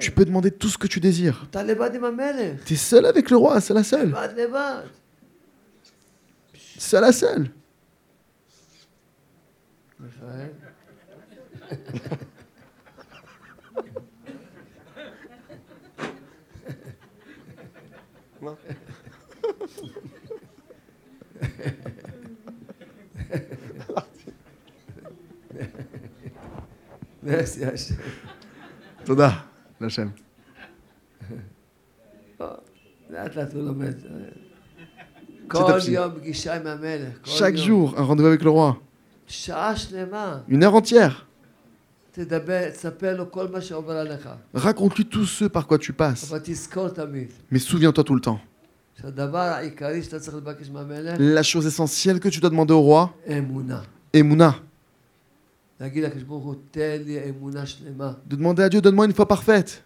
Tu 0.00 0.10
peux 0.10 0.24
demander 0.24 0.50
tout 0.50 0.68
ce 0.68 0.76
que 0.76 0.88
tu 0.88 0.98
désires. 0.98 1.46
Tu 2.64 2.74
es 2.74 2.76
seul 2.76 3.06
avec 3.06 3.30
le 3.30 3.36
roi, 3.36 3.60
c'est 3.60 3.74
la 3.74 3.84
seule. 3.84 4.12
C'est 6.76 7.00
la 7.00 7.12
seule. 7.12 7.50
Merci 27.22 27.60
תודה, 29.07 29.29
להשם. 29.81 30.07
לאט 33.09 33.35
לאט 33.35 33.53
הוא 33.53 33.63
לומד. 33.63 33.93
כל 35.47 35.71
הפסיק. 35.71 35.93
יום 35.93 36.11
פגישה 36.19 36.55
עם 36.55 36.67
המלך. 36.67 37.13
כל 37.25 37.29
Chaque 37.31 37.57
יום. 37.67 37.91
jour, 37.91 37.97
un 37.97 38.03
rendez-vous 38.03 38.27
avec 38.27 38.43
le 38.43 38.49
roi. 38.49 38.73
שעה 39.27 39.75
שלמה. 39.75 40.37
Une 40.49 40.63
heure 40.63 40.75
entière. 40.81 41.13
תדבר, 42.11 42.69
תספר 42.69 43.17
לו 43.17 43.31
כל 43.31 43.47
מה 43.47 43.61
שעובר 43.61 43.97
עליך. 43.97 44.29
Raconte-lui 44.55 45.05
tout 45.05 45.25
ce 45.25 45.45
par 45.45 45.67
quoi 45.67 45.77
tu 45.77 45.93
passes. 45.93 46.29
אבל 46.29 46.39
תזכור 46.43 46.89
תמיד. 46.89 47.27
Mais 47.51 47.59
souviens-toi 47.59 48.03
tout 48.03 48.15
le 48.15 48.21
temps. 48.21 48.39
שהדבר 49.01 49.37
העיקרי 49.37 50.03
שאתה 50.03 50.19
צריך 50.19 50.35
לבקש 50.37 50.69
מהמלך, 50.69 51.17
La 51.19 51.43
chose 51.43 51.65
essentielle 51.67 52.19
que 52.19 52.29
tu 52.29 52.39
dois 52.39 52.49
demander 52.49 52.73
au 52.73 52.81
roi, 52.81 53.07
אמונה. 53.37 53.81
Emouna. 54.17 54.51
de 55.80 55.86
demander 58.36 58.62
à 58.64 58.68
Dieu, 58.68 58.80
donne-moi 58.80 59.06
une 59.06 59.12
foi 59.12 59.28
parfaite. 59.28 59.84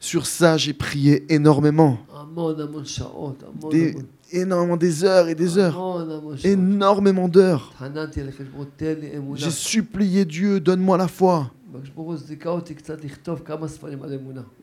Sur 0.00 0.26
ça, 0.26 0.56
j'ai 0.56 0.72
prié 0.72 1.32
énormément. 1.32 1.98
Énormément 4.32 4.76
des 4.76 5.04
heures 5.04 5.28
et 5.28 5.36
des 5.36 5.56
heures. 5.56 5.78
Énormément 6.42 7.28
d'heures. 7.28 7.72
J'ai 9.34 9.50
supplié 9.50 10.24
Dieu, 10.24 10.58
donne-moi 10.58 10.96
la 10.98 11.06
foi. 11.06 11.52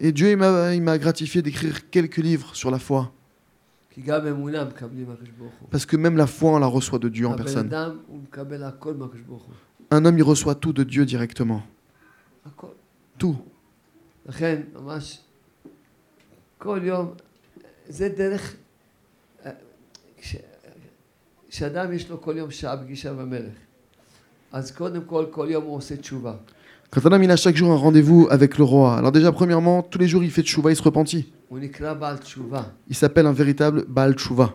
Et 0.01 0.11
Dieu, 0.11 0.35
m'a 0.35 0.97
gratifié 0.97 1.41
d'écrire 1.41 1.89
quelques 1.89 2.17
livres 2.17 2.53
sur 2.53 2.69
la 2.69 2.79
foi. 2.79 3.09
Parce 5.69 5.85
que 5.85 5.97
même 5.97 6.17
la 6.17 6.27
foi, 6.27 6.51
on 6.51 6.59
la 6.59 6.67
reçoit 6.67 6.99
de 6.99 7.09
Dieu 7.09 7.27
en 7.27 7.35
personne. 7.35 7.71
Un 9.91 10.05
homme, 10.05 10.17
il 10.17 10.23
reçoit 10.23 10.55
tout 10.55 10.73
de 10.73 10.83
Dieu 10.83 11.05
directement. 11.05 11.63
Tout. 13.17 13.37
Quand 26.89 27.05
un 27.05 27.11
homme 27.11 27.23
il 27.23 27.31
a 27.31 27.35
chaque 27.35 27.55
jour 27.55 27.71
un 27.71 27.75
rendez-vous 27.75 28.27
avec 28.29 28.57
le 28.57 28.63
roi, 28.63 28.95
alors 28.95 29.11
déjà 29.11 29.31
premièrement, 29.31 29.81
tous 29.81 29.97
les 29.97 30.07
jours 30.07 30.23
il 30.23 30.31
fait 30.31 30.43
tchouva, 30.43 30.71
il 30.71 30.75
se 30.75 30.83
repentit. 30.83 31.33
Il 32.87 32.95
s'appelle 32.95 33.25
un 33.25 33.31
véritable 33.33 33.85
Baal 33.87 34.13
Tshuva. 34.13 34.53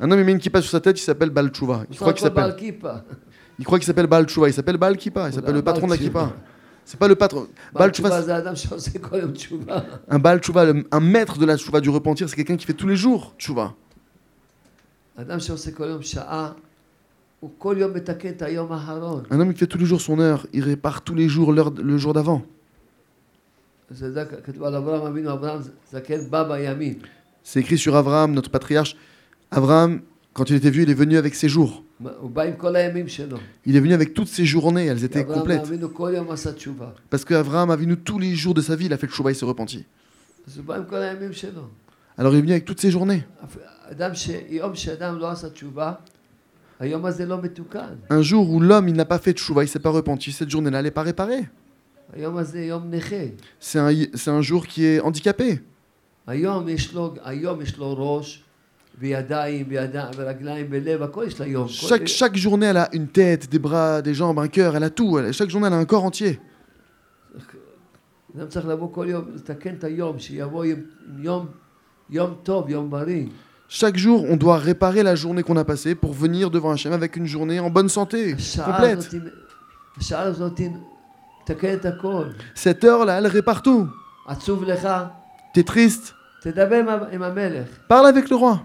Un 0.00 0.10
homme, 0.10 0.20
il 0.20 0.24
met 0.24 0.32
une 0.32 0.38
kippa 0.38 0.60
sur 0.60 0.70
sa 0.70 0.80
tête, 0.80 0.98
il 0.98 1.02
s'appelle 1.02 1.30
Baal 1.30 1.48
Tshuva. 1.48 1.84
Il 1.90 1.96
croit 1.96 2.12
qu'il 2.12 2.22
s'appelle. 2.22 2.54
Il 3.58 3.64
croit 3.64 3.78
qu'il 3.78 3.86
s'appelle 3.86 4.06
Baal 4.06 4.26
Tshuva. 4.26 4.48
Il 4.48 4.52
s'appelle 4.54 4.76
Baal 4.76 4.96
Kippa. 4.96 5.28
Il 5.28 5.34
s'appelle 5.34 5.54
le 5.54 5.62
patron 5.62 5.86
de 5.86 5.92
la 5.92 5.98
kippa. 5.98 6.32
C'est 6.84 6.98
pas 6.98 7.08
le 7.08 7.14
patron. 7.14 7.46
Un 10.08 10.18
Baal 10.18 10.40
Tshuva, 10.40 10.66
un 10.90 11.00
maître 11.00 11.38
de 11.38 11.46
la 11.46 11.56
Tshuva 11.56 11.80
du 11.80 11.90
repentir, 11.90 12.28
c'est 12.28 12.36
quelqu'un 12.36 12.56
qui 12.56 12.66
fait 12.66 12.74
tous 12.74 12.88
les 12.88 12.96
jours 12.96 13.34
Tshuva. 13.38 13.74
Un 19.30 19.40
homme 19.40 19.52
qui 19.52 19.58
fait 19.58 19.66
tous 19.66 19.78
les 19.78 19.86
jours 19.86 20.00
son 20.00 20.18
heure, 20.18 20.46
il 20.52 20.62
répare 20.64 21.02
tous 21.02 21.14
les 21.14 21.28
jours 21.28 21.52
le 21.52 21.98
jour 21.98 22.12
d'avant. 22.14 22.42
C'est 27.42 27.60
écrit 27.60 27.78
sur 27.78 27.96
Abraham, 27.96 28.32
notre 28.32 28.50
patriarche. 28.50 28.96
Abraham, 29.50 30.00
quand 30.32 30.48
il 30.50 30.56
était 30.56 30.70
vieux, 30.70 30.82
il 30.82 30.90
est 30.90 30.94
venu 30.94 31.16
avec 31.16 31.34
ses 31.34 31.48
jours. 31.48 31.84
Il 33.64 33.76
est 33.76 33.80
venu 33.80 33.94
avec 33.94 34.14
toutes 34.14 34.28
ses 34.28 34.44
journées, 34.44 34.86
elles 34.86 35.04
étaient 35.04 35.24
complètes. 35.24 35.62
Parce 37.10 37.24
qu'Abraham 37.24 37.70
a 37.70 37.76
venu 37.76 37.96
tous 37.96 38.18
les 38.18 38.34
jours 38.34 38.54
de 38.54 38.60
sa 38.60 38.76
vie, 38.76 38.86
il 38.86 38.92
a 38.92 38.98
fait 38.98 39.06
le 39.06 39.12
chouba, 39.12 39.30
il 39.30 39.34
s'est 39.34 39.44
repenti. 39.44 39.84
Alors 42.18 42.32
il 42.34 42.38
est 42.38 42.42
venu 42.42 42.52
avec 42.52 42.64
toutes 42.64 42.80
ses 42.80 42.90
journées. 42.90 43.24
Un 48.10 48.22
jour 48.22 48.50
où 48.50 48.58
l'homme 48.58 48.88
il 48.88 48.94
n'a 48.94 49.04
pas 49.04 49.18
fait 49.18 49.32
de 49.32 49.38
chouva, 49.38 49.62
il 49.62 49.66
ne 49.66 49.70
s'est 49.70 49.78
pas 49.78 49.90
repenti, 49.90 50.32
cette 50.32 50.50
journée-là, 50.50 50.78
elle 50.78 50.84
n'est 50.86 50.90
pas 50.90 51.02
réparée. 51.02 51.48
C'est 53.58 53.78
un, 53.78 53.90
un, 54.26 54.42
jour 54.42 54.66
qui 54.66 54.84
est 54.84 55.00
handicapé. 55.00 55.60
Chaque, 61.68 62.06
chaque 62.06 62.36
journée, 62.36 62.66
elle 62.66 62.76
a 62.76 62.88
une 62.92 63.08
tête, 63.08 63.50
des 63.50 63.58
bras, 63.58 64.02
des 64.02 64.14
jambes, 64.14 64.38
un 64.38 64.48
cœur, 64.48 64.76
elle 64.76 64.84
a 64.84 64.90
tout. 64.90 65.18
Chaque 65.32 65.48
journée, 65.48 65.66
elle 65.66 65.72
a 65.72 65.78
un 65.78 65.84
corps 65.84 66.04
entier. 66.04 66.38
Chaque 73.68 73.96
jour, 73.96 74.24
on 74.28 74.36
doit 74.36 74.58
réparer 74.58 75.02
la 75.02 75.14
journée 75.14 75.42
qu'on 75.42 75.56
a 75.56 75.64
passée 75.64 75.94
pour 75.94 76.12
venir 76.12 76.50
devant 76.50 76.70
Hachem 76.72 76.92
avec 76.92 77.16
une 77.16 77.26
journée 77.26 77.58
en 77.58 77.70
bonne 77.70 77.88
santé, 77.88 78.36
complète. 78.64 79.10
Cette 82.54 82.84
heure-là, 82.84 83.18
elle 83.18 83.36
est 83.36 83.42
partout. 83.42 83.88
T'es 85.54 85.64
triste? 85.64 86.14
Parle 87.88 88.06
avec 88.06 88.28
le 88.30 88.36
roi. 88.36 88.64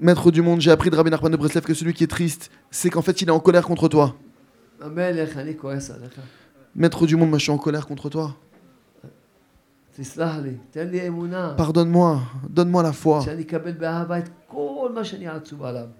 Maître 0.00 0.30
du 0.32 0.42
monde, 0.42 0.60
j'ai 0.60 0.72
appris 0.72 0.90
de 0.90 0.96
Rabbi 0.96 1.10
Nachman 1.10 1.30
de 1.30 1.36
Breslev 1.36 1.64
que 1.64 1.74
celui 1.74 1.94
qui 1.94 2.02
est 2.02 2.08
triste, 2.08 2.50
c'est 2.70 2.90
qu'en 2.90 3.02
fait 3.02 3.22
il 3.22 3.28
est 3.28 3.30
en 3.32 3.38
colère 3.38 3.64
contre 3.64 3.88
toi. 3.88 4.16
Maître 6.74 7.06
du 7.06 7.14
monde, 7.16 7.30
moi 7.30 7.38
je 7.38 7.44
suis 7.44 7.52
en 7.52 7.58
colère 7.58 7.86
contre 7.86 8.08
toi. 8.08 8.34
Pardonne-moi, 11.56 12.20
donne-moi 12.48 12.82
la 12.82 12.92
foi. 12.92 13.24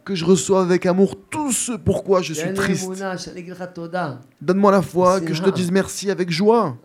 Que 0.05 0.15
je 0.15 0.25
reçois 0.25 0.63
avec 0.63 0.87
amour 0.87 1.15
tout 1.31 1.53
ce 1.53 1.73
pourquoi 1.73 2.21
je 2.23 2.33
suis 2.33 2.53
triste. 2.55 2.91
Donne-moi 4.41 4.73
la 4.73 4.83
foi, 4.83 5.21
que 5.21 5.33
je 5.33 5.43
te 5.43 5.51
dise 5.51 5.71
merci 5.71 6.11
avec 6.11 6.31
joie. 6.31 6.77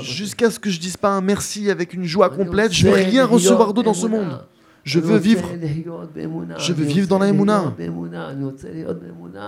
Jusqu'à 0.00 0.50
ce 0.50 0.58
que 0.60 0.70
je 0.70 0.78
dise 0.78 0.96
pas 0.96 1.10
un 1.10 1.20
merci 1.20 1.70
avec 1.70 1.92
une 1.94 2.04
joie 2.04 2.30
complète, 2.30 2.72
je 2.72 2.86
ne 2.86 2.92
veux 2.92 2.98
rien 3.02 3.26
recevoir 3.26 3.74
d'autre 3.74 3.86
dans 3.86 3.94
ce 3.94 4.06
monde. 4.06 4.44
Je 4.84 5.00
veux 5.00 5.16
vivre. 5.18 5.48
Je 6.58 6.72
veux 6.72 6.84
vivre 6.84 7.08
dans 7.08 7.18
la 7.18 7.26
Emouna. 7.28 7.74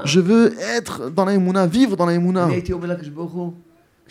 Je 0.05 0.19
veux 0.19 0.53
être 0.77 1.11
dans 1.11 1.25
la 1.25 1.35
Emouna, 1.35 1.67
vivre 1.69 1.97
dans 1.97 2.07
la 2.07 2.15
Emouna. 2.15 2.49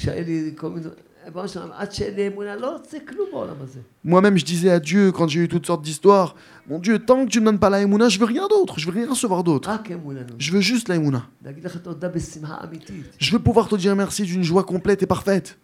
אני 0.09 0.13
הייתי 0.13 0.27
אומר 0.29 0.47
לקדוש 0.47 0.47
ברוך 0.47 0.47
הוא, 0.47 0.47
כשהיה 0.47 0.47
לי 0.47 0.53
כל 0.57 0.71
מיני... 0.71 0.89
ריבונו 1.25 1.49
שלום, 1.49 1.71
עד 1.73 1.93
שאין 1.93 2.15
לי 2.15 2.29
אמונה, 2.29 2.57
לא 2.57 2.73
רוצה 2.73 2.99
כלום 3.09 3.29
בעולם 3.33 3.57
הזה. 3.61 3.81
Moi-même, 4.05 4.37
je 4.37 4.45
disais 4.45 4.71
à 4.71 4.81
Dieu, 4.81 5.13
quand 5.13 5.29
j'ai 5.29 5.41
eu 5.41 5.49
toutes 5.49 5.67
sortes 5.67 5.83
d'histoires, 5.83 6.35
mon 6.67 6.79
Dieu, 6.79 6.99
tant 6.99 7.25
que 7.25 7.31
tu 7.31 7.39
ne 7.39 7.45
me 7.45 7.51
donnes 7.51 7.59
pas 7.61 7.71
la 7.71 7.81
Emouna, 7.81 8.09
je 8.09 8.19
veux 8.19 8.27
rien 8.27 8.49
d'autre, 8.49 8.81
je 8.81 8.87
veux 8.91 8.93
rien 8.93 9.09
recevoir 9.09 9.45
d'autre. 9.45 9.69
רק 9.71 9.91
אמונה. 9.93 10.21
נו. 10.21 10.35
Je 10.39 10.53
veux 10.53 10.61
juste 10.61 10.89
la 10.89 10.97
Emouna. 10.97 11.21
להגיד 11.45 11.65
לך 11.65 11.77
תודה 11.77 12.09
בשמחה 12.09 12.57
אמיתית. 12.65 13.17
Je 13.21 13.33
veux 13.33 13.39
pouvoir 13.39 13.69
te 13.69 13.77
dire 13.77 13.95
merci 13.97 14.23
d'une 14.25 14.43
joie 14.43 14.65
complète 14.65 15.03
et 15.03 15.07
parfaite, 15.07 15.59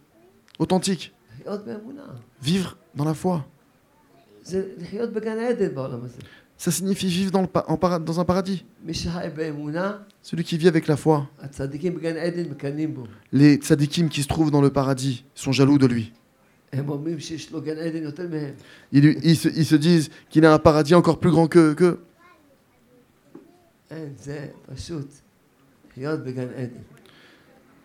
authentique. 0.59 1.13
לחיות 1.41 1.65
באמונה. 1.65 2.03
Vivre 2.43 2.77
dans 2.95 3.05
la 3.05 3.15
foi. 3.15 3.45
ça 6.64 6.72
signifie 6.72 7.08
vivre 7.08 7.30
dans, 7.30 8.20
un 8.20 8.24
paradis. 8.24 8.64
Celui 10.22 10.46
qui 10.46 10.58
vit 10.58 10.70
avec 10.70 10.88
la 10.88 10.96
foi. 10.96 11.28
Les 13.34 13.56
tzadikim 13.56 14.08
qui 14.08 14.24
se 14.24 14.30
trouvent 14.30 14.50
dans 14.50 14.62
le 14.62 14.70
paradis 14.70 15.26
sont 15.36 15.52
jaloux 15.52 15.78
de 15.78 15.88
lui. 15.88 16.14
Ils, 18.94 19.36
se, 19.36 19.76
disent 19.76 20.10
qu'il 20.30 20.46
a 20.46 20.54
un 20.54 20.60
paradis 20.60 20.96
encore 20.96 21.20
plus 21.20 21.32
grand 21.32 21.50
que. 21.50 22.00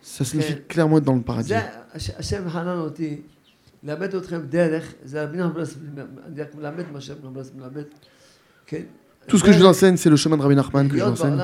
Ça 0.01 0.23
signifie 0.23 0.55
clairement 0.69 0.99
être 0.99 1.03
dans 1.03 1.15
le 1.15 1.21
paradis. 1.21 1.51
Tout 9.27 9.37
ce 9.37 9.43
que 9.43 9.51
je 9.51 9.59
vous 9.59 9.65
enseigne, 9.65 9.97
c'est 9.97 10.09
le 10.09 10.15
chemin 10.15 10.37
de 10.37 10.41
Rabbi 10.41 10.55
Nachman 10.55 10.89
que 10.89 10.97
je 10.97 11.03
vous 11.03 11.11
enseigne. 11.11 11.37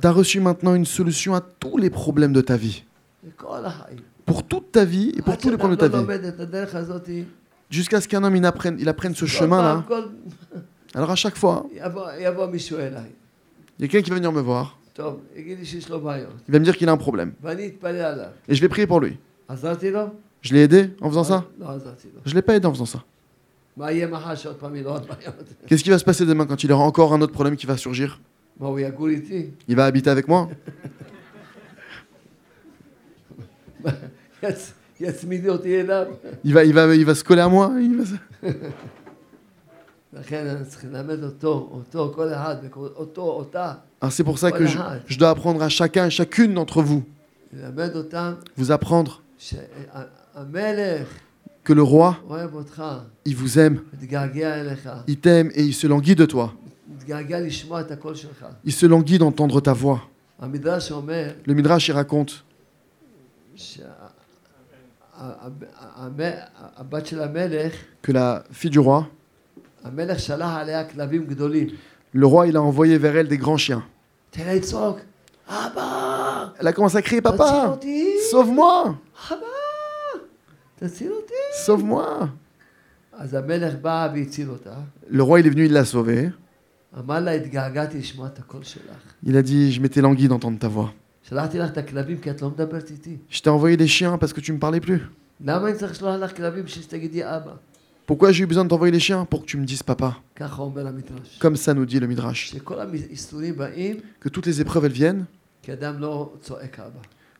Tu 0.00 0.06
as 0.06 0.10
reçu 0.10 0.40
maintenant 0.40 0.74
une 0.74 0.84
solution 0.84 1.34
à 1.34 1.40
tous 1.40 1.76
les 1.78 1.90
problèmes 1.90 2.32
de 2.32 2.40
ta 2.40 2.56
vie. 2.56 2.84
Pour 4.26 4.42
toute 4.46 4.72
ta 4.72 4.84
vie 4.84 5.12
et 5.16 5.22
pour 5.22 5.38
tous 5.38 5.50
les 5.50 5.56
problèmes 5.56 5.78
de 5.78 5.86
ta 5.86 5.88
vie. 5.88 7.24
Jusqu'à 7.70 8.00
ce 8.00 8.08
qu'un 8.08 8.24
homme 8.24 8.36
il 8.36 8.44
apprenne, 8.46 8.88
apprenne 8.88 9.14
ce 9.14 9.26
chemin-là. 9.26 9.84
Alors 10.94 11.10
à 11.10 11.16
chaque 11.16 11.36
fois, 11.36 11.66
hein. 11.66 11.68
il 11.76 11.78
y 11.78 11.80
a 11.80 11.90
quelqu'un 13.78 14.02
qui 14.02 14.10
va 14.10 14.16
venir 14.16 14.32
me 14.32 14.40
voir. 14.40 14.78
Il 14.98 15.56
va 16.48 16.58
me 16.58 16.64
dire 16.64 16.76
qu'il 16.76 16.88
a 16.88 16.92
un 16.92 16.96
problème. 16.96 17.34
Et 18.48 18.54
je 18.54 18.60
vais 18.60 18.68
prier 18.68 18.86
pour 18.86 19.00
lui. 19.00 19.18
Je 20.42 20.54
l'ai 20.54 20.62
aidé 20.62 20.90
en 21.00 21.08
faisant 21.08 21.24
ça 21.24 21.44
Je 22.24 22.30
ne 22.30 22.34
l'ai 22.34 22.42
pas 22.42 22.54
aidé 22.54 22.66
en 22.66 22.72
faisant 22.72 22.86
ça. 22.86 23.04
Qu'est-ce 25.66 25.84
qui 25.84 25.90
va 25.90 25.98
se 25.98 26.04
passer 26.04 26.26
demain 26.26 26.46
quand 26.46 26.62
il 26.62 26.70
y 26.70 26.72
aura 26.72 26.84
encore 26.84 27.12
un 27.12 27.20
autre 27.20 27.32
problème 27.32 27.56
qui 27.56 27.66
va 27.66 27.76
surgir? 27.76 28.20
Il 29.68 29.76
va 29.76 29.86
habiter 29.86 30.10
avec 30.10 30.26
moi? 30.26 30.48
Il 36.42 36.54
va, 36.54 36.64
il, 36.64 36.74
va, 36.74 36.94
il 36.94 37.04
va 37.04 37.14
se 37.14 37.22
coller 37.22 37.42
à 37.42 37.48
moi. 37.48 37.72
Il 37.78 38.04
ah, 44.00 44.10
c'est 44.10 44.24
pour 44.24 44.38
ça 44.38 44.50
que 44.50 44.66
je, 44.66 44.78
je, 45.06 45.18
dois 45.18 45.30
apprendre 45.30 45.62
à 45.62 45.68
chacun 45.68 46.06
et 46.06 46.10
chacune 46.10 46.54
d'entre 46.54 46.82
vous. 46.82 47.04
Vous 48.56 48.72
apprendre 48.72 49.22
que 51.64 51.72
le 51.72 51.82
roi, 51.82 52.16
il 53.24 53.36
vous 53.36 53.58
aime, 53.58 53.82
il 55.06 55.20
t'aime 55.20 55.50
et 55.54 55.64
il 55.64 55.74
se 55.74 55.86
languit 55.86 56.14
de 56.14 56.24
toi. 56.24 56.54
Il 58.64 58.72
se 58.72 58.86
languit 58.86 59.18
d'entendre 59.18 59.60
ta 59.60 59.72
voix. 59.72 60.02
Le 60.40 61.54
Midrash 61.54 61.88
il 61.88 61.92
raconte 61.92 62.44
que 68.02 68.12
la 68.12 68.44
fille 68.52 68.70
du 68.70 68.78
roi, 68.78 69.08
le 72.12 72.26
roi 72.26 72.46
il 72.46 72.56
a 72.56 72.62
envoyé 72.62 72.98
vers 72.98 73.16
elle 73.16 73.28
des 73.28 73.38
grands 73.38 73.56
chiens. 73.56 73.84
Elle 74.36 74.62
a 76.66 76.72
commencé 76.72 76.96
à 76.96 77.02
crier 77.02 77.20
Papa, 77.20 77.78
sauve-moi! 78.30 78.96
תציל 80.77 81.11
אותי. 81.11 81.33
sauve-moi. 81.67 82.25
אז 83.13 83.33
המלך 83.33 83.73
בא 83.81 84.09
והציל 84.15 84.49
אותה. 84.49 84.75
Le 85.11 85.21
roi, 85.23 85.39
il 85.39 85.47
est 85.47 85.49
venu, 85.49 85.65
il 85.65 85.73
l'a 85.73 85.85
sauvée. 85.85 86.29
אמר 86.99 87.19
לה, 87.19 87.31
התגעגעתי 87.31 87.97
לשמוע 87.99 88.27
את 88.27 88.39
הקול 88.39 88.63
שלך. 88.63 89.25
Il 89.25 89.35
a 89.37 89.41
dit 89.41 89.71
Je 89.71 89.81
m'étais 89.81 90.01
langui 90.01 90.27
d'entendre 90.27 90.59
ta 90.59 90.67
voix. 90.67 90.89
שלחתי 91.29 91.59
לך 91.59 91.69
את 91.71 91.77
הכלבים 91.77 92.17
כי 92.17 92.31
את 92.31 92.41
לא 92.41 92.49
מדברת 92.49 92.89
איתי. 92.91 93.17
Je 93.31 93.39
t'ai 93.41 93.49
envoyé 93.49 93.77
des 93.77 93.87
chiens 93.87 94.17
parce 94.17 94.33
que 94.33 94.41
tu 94.41 94.51
me 94.53 94.59
parlais 94.59 94.79
plus. 94.85 94.99
למה 95.45 95.67
אני 95.67 95.77
צריך 95.77 95.91
לשלוח 95.91 96.15
לך 96.19 96.37
כלבים 96.37 96.65
בשביל 96.65 96.83
שתגידי 96.83 97.23
אבא? 97.25 97.51
Pourquoi 98.11 98.31
j'ai 98.33 98.43
eu 98.43 98.47
besoin 98.47 98.65
de 98.65 98.69
t'envoyer 98.69 98.91
les 98.91 98.99
chiens 98.99 99.25
Pour 99.25 99.41
que 99.41 99.45
tu 99.45 99.57
me 99.57 99.65
dises 99.65 99.83
papa. 99.83 100.11
ככה 100.35 100.61
אומר 100.61 100.87
המדרש. 100.87 101.39
Comme 101.41 101.55
ça 101.55 101.73
nous 101.73 101.85
dit 101.85 101.99
le 101.99 102.07
Midrash. 102.07 102.33
שכל 102.55 102.79
האיסורים 102.79 103.55
באים 103.57 103.95
Que 104.25 104.29
toutes 104.29 104.45
les 104.47 104.61
épreuves, 104.61 104.85
elles 104.85 104.97
viennent 104.99 105.23
כי 105.61 105.73
אדם 105.73 105.99
לא 105.99 106.33
צועק 106.41 106.79
אבא. 106.79 106.99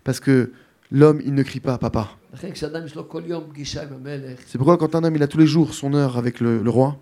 parce 0.10 0.20
que 0.20 0.50
L'homme, 0.91 1.21
il 1.25 1.35
ne 1.35 1.43
crie 1.43 1.61
pas, 1.61 1.77
papa. 1.77 2.09
C'est 4.47 4.59
pourquoi 4.59 4.79
quand 4.79 4.95
un 4.95 5.05
homme, 5.05 5.17
il 5.17 5.23
a 5.23 5.27
tous 5.27 5.39
les 5.39 5.47
jours 5.47 5.75
son 5.75 5.93
heure 5.93 6.17
avec 6.17 6.41
le, 6.41 6.63
roi, 6.69 6.97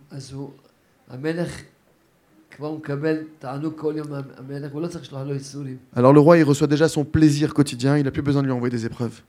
alors 5.95 6.13
le 6.13 6.21
roi, 6.21 6.39
il 6.39 6.45
reçoit 6.45 6.67
déjà 6.67 6.89
son 6.89 7.05
plaisir 7.05 7.55
quotidien, 7.55 7.97
il 7.97 8.05
n'a 8.05 8.11
plus 8.11 8.23
besoin 8.23 8.43
de 8.43 8.47
lui 8.47 8.53
envoyer 8.53 8.71
des 8.71 8.87
épreuves. 8.87 9.21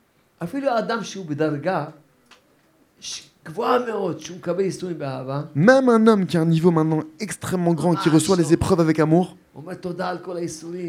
Même 5.56 5.90
un 5.90 6.08
homme 6.08 6.26
qui 6.26 6.38
a 6.38 6.42
un 6.42 6.46
niveau 6.46 6.72
maintenant 6.72 7.04
extrêmement 7.20 7.74
grand, 7.74 7.96
qui 7.96 8.10
reçoit 8.10 8.38
les 8.38 8.54
épreuves 8.54 8.80
avec 8.80 9.00
amour, 9.00 9.38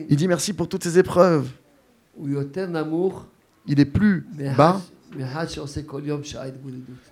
il 0.09 0.17
dit 0.17 0.29
merci 0.29 0.53
pour 0.53 0.69
toutes 0.69 0.85
ces 0.85 0.99
épreuves 0.99 1.49
il 3.67 3.81
est 3.81 3.85
plus 3.85 4.27
bas. 4.57 4.81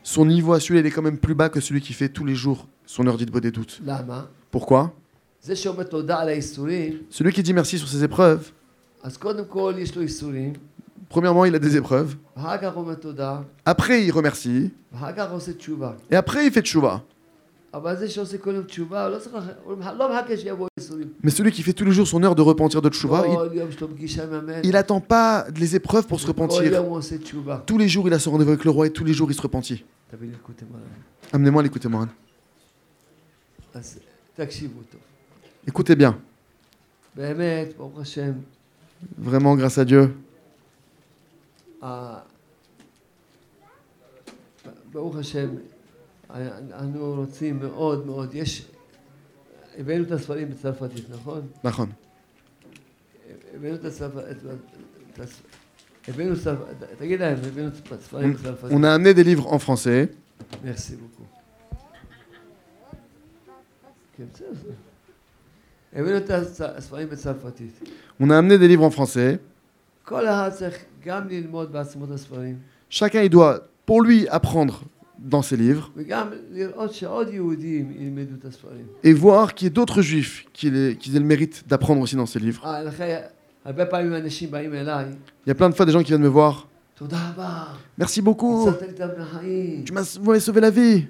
Son 0.03 0.27
niveau 0.27 0.53
à 0.53 0.61
celui, 0.61 0.81
il 0.81 0.87
est 0.87 0.91
quand 0.91 1.03
même 1.03 1.19
plus 1.19 1.35
bas 1.35 1.49
que 1.49 1.61
celui 1.61 1.81
qui 1.81 1.93
fait 1.93 2.09
tous 2.09 2.25
les 2.25 2.35
jours 2.35 2.67
son 2.85 3.07
heure 3.07 3.17
dite 3.17 3.31
doute. 3.31 3.81
Pourquoi? 4.51 4.93
Celui 7.11 7.33
qui 7.33 7.43
dit 7.43 7.53
merci 7.53 7.79
sur 7.79 7.89
ses 7.89 8.03
épreuves, 8.05 8.53
premièrement, 11.09 11.45
il 11.45 11.55
a 11.55 11.59
des 11.59 11.77
épreuves. 11.77 12.17
Après, 13.65 14.05
il 14.05 14.11
remercie. 14.11 14.73
Et 16.11 16.17
après, 16.17 16.47
il 16.47 16.53
fait 16.53 16.63
tchouva. 16.63 17.03
Mais 21.23 21.31
celui 21.31 21.53
qui 21.53 21.63
fait 21.63 21.73
tous 21.73 21.85
les 21.85 21.93
jours 21.93 22.07
son 22.07 22.23
heure 22.23 22.35
de 22.35 22.43
repentir 22.43 22.81
de 22.83 22.89
tshuva, 22.89 23.25
il 24.63 24.71
n'attend 24.73 25.01
pas 25.01 25.47
les 25.57 25.77
épreuves 25.77 26.07
pour 26.07 26.21
se 26.21 26.27
repentir. 26.27 26.63
Tous 27.67 27.79
les 27.79 27.89
jours, 27.89 28.09
il 28.09 28.15
a 28.15 28.19
son 28.19 28.33
rendez-vous 28.33 28.51
avec 28.51 28.65
le 28.65 28.71
roi 28.71 28.87
et 28.87 28.91
tous 28.91 29.05
les 29.05 29.13
jours, 29.13 29.31
il 29.31 29.35
se 29.35 29.43
repentit. 29.43 29.85
Amenez-moi 31.33 31.63
l'écouter, 31.63 31.89
Moran. 31.89 32.09
Écoutez 35.67 35.97
bien. 35.97 36.19
Vraiment, 39.19 39.55
grâce 39.57 39.79
à 39.79 39.85
Dieu. 39.85 40.15
Baruch 44.93 45.17
Hashem, 45.19 45.61
אנו 46.80 47.14
רוצים 47.18 47.60
מאוד 47.60 48.06
מאוד, 48.06 48.36
יש, 48.36 48.66
הבאנו 49.78 50.04
את 50.04 50.12
הספרים 50.12 50.50
בצרפתית, 50.50 51.06
נכון? 51.10 51.42
Nachon. 51.66 51.88
הבאנו 53.56 53.76
את 53.76 53.86
הצרפתית, 53.86 54.38
את 55.14 55.20
הס- 55.20 55.42
הבאנו 56.08 56.36
צרפ- 56.36 56.96
תגיד 57.00 57.20
להם, 57.20 57.38
הבאנו 57.48 57.68
את 57.68 57.92
הספרים 57.92 58.34
בצרפתית. 58.34 58.72
On 58.78 58.82
a 58.84 58.96
amené 58.96 59.14
des 59.14 59.24
livres 59.24 59.48
en 59.54 59.60
français. 59.60 60.08
Merci 60.64 60.94
beaucoup. 60.96 61.28
כן, 64.18 64.24
בסדר. 64.34 64.74
הבאנו 65.94 66.18
את 66.18 66.30
הצ- 66.30 66.64
הספרים 66.78 67.10
בצרפתית. 67.10 67.80
On 68.22 68.26
a 68.26 68.38
amené 68.40 68.58
des 68.58 68.78
livres 68.78 68.94
en 68.94 68.98
français. 68.98 69.38
כל 70.06 70.28
אחד 70.28 70.50
צריך 70.54 70.76
גם 71.06 71.28
ללמוד 71.28 71.72
בעצמו 71.72 72.06
את 72.06 72.12
הספרים, 72.12 72.60
Chacun, 72.92 73.24
il 73.24 73.30
doit, 73.30 73.60
pour 73.86 74.02
lui, 74.02 74.28
apprendre 74.28 74.82
dans 75.19 75.43
ses 75.43 75.57
livres 75.57 75.91
et 79.03 79.13
voir 79.13 79.55
qu'il 79.55 79.67
y 79.67 79.69
ait 79.69 79.71
d'autres 79.71 80.03
juifs 80.03 80.47
qui, 80.53 80.71
les, 80.71 80.93
aient 80.93 81.19
le 81.19 81.21
mérite 81.21 81.65
d'apprendre 81.67 82.01
aussi 82.03 82.17
dans 82.17 82.27
ses 82.27 82.39
livres. 82.39 82.63
Il 85.45 85.49
y 85.49 85.51
a 85.51 85.55
plein 85.55 85.71
de 85.71 85.75
fois 85.75 85.87
des 85.87 85.93
gens 85.93 86.03
qui 86.03 86.09
viennent 86.09 86.23
me 86.23 86.29
voir. 86.29 86.69
Merci 87.99 88.23
beaucoup. 88.23 88.71
Tu 89.85 89.93
m'as 89.93 90.05
sauvé 90.05 90.61
la 90.61 90.71
vie. 90.71 91.07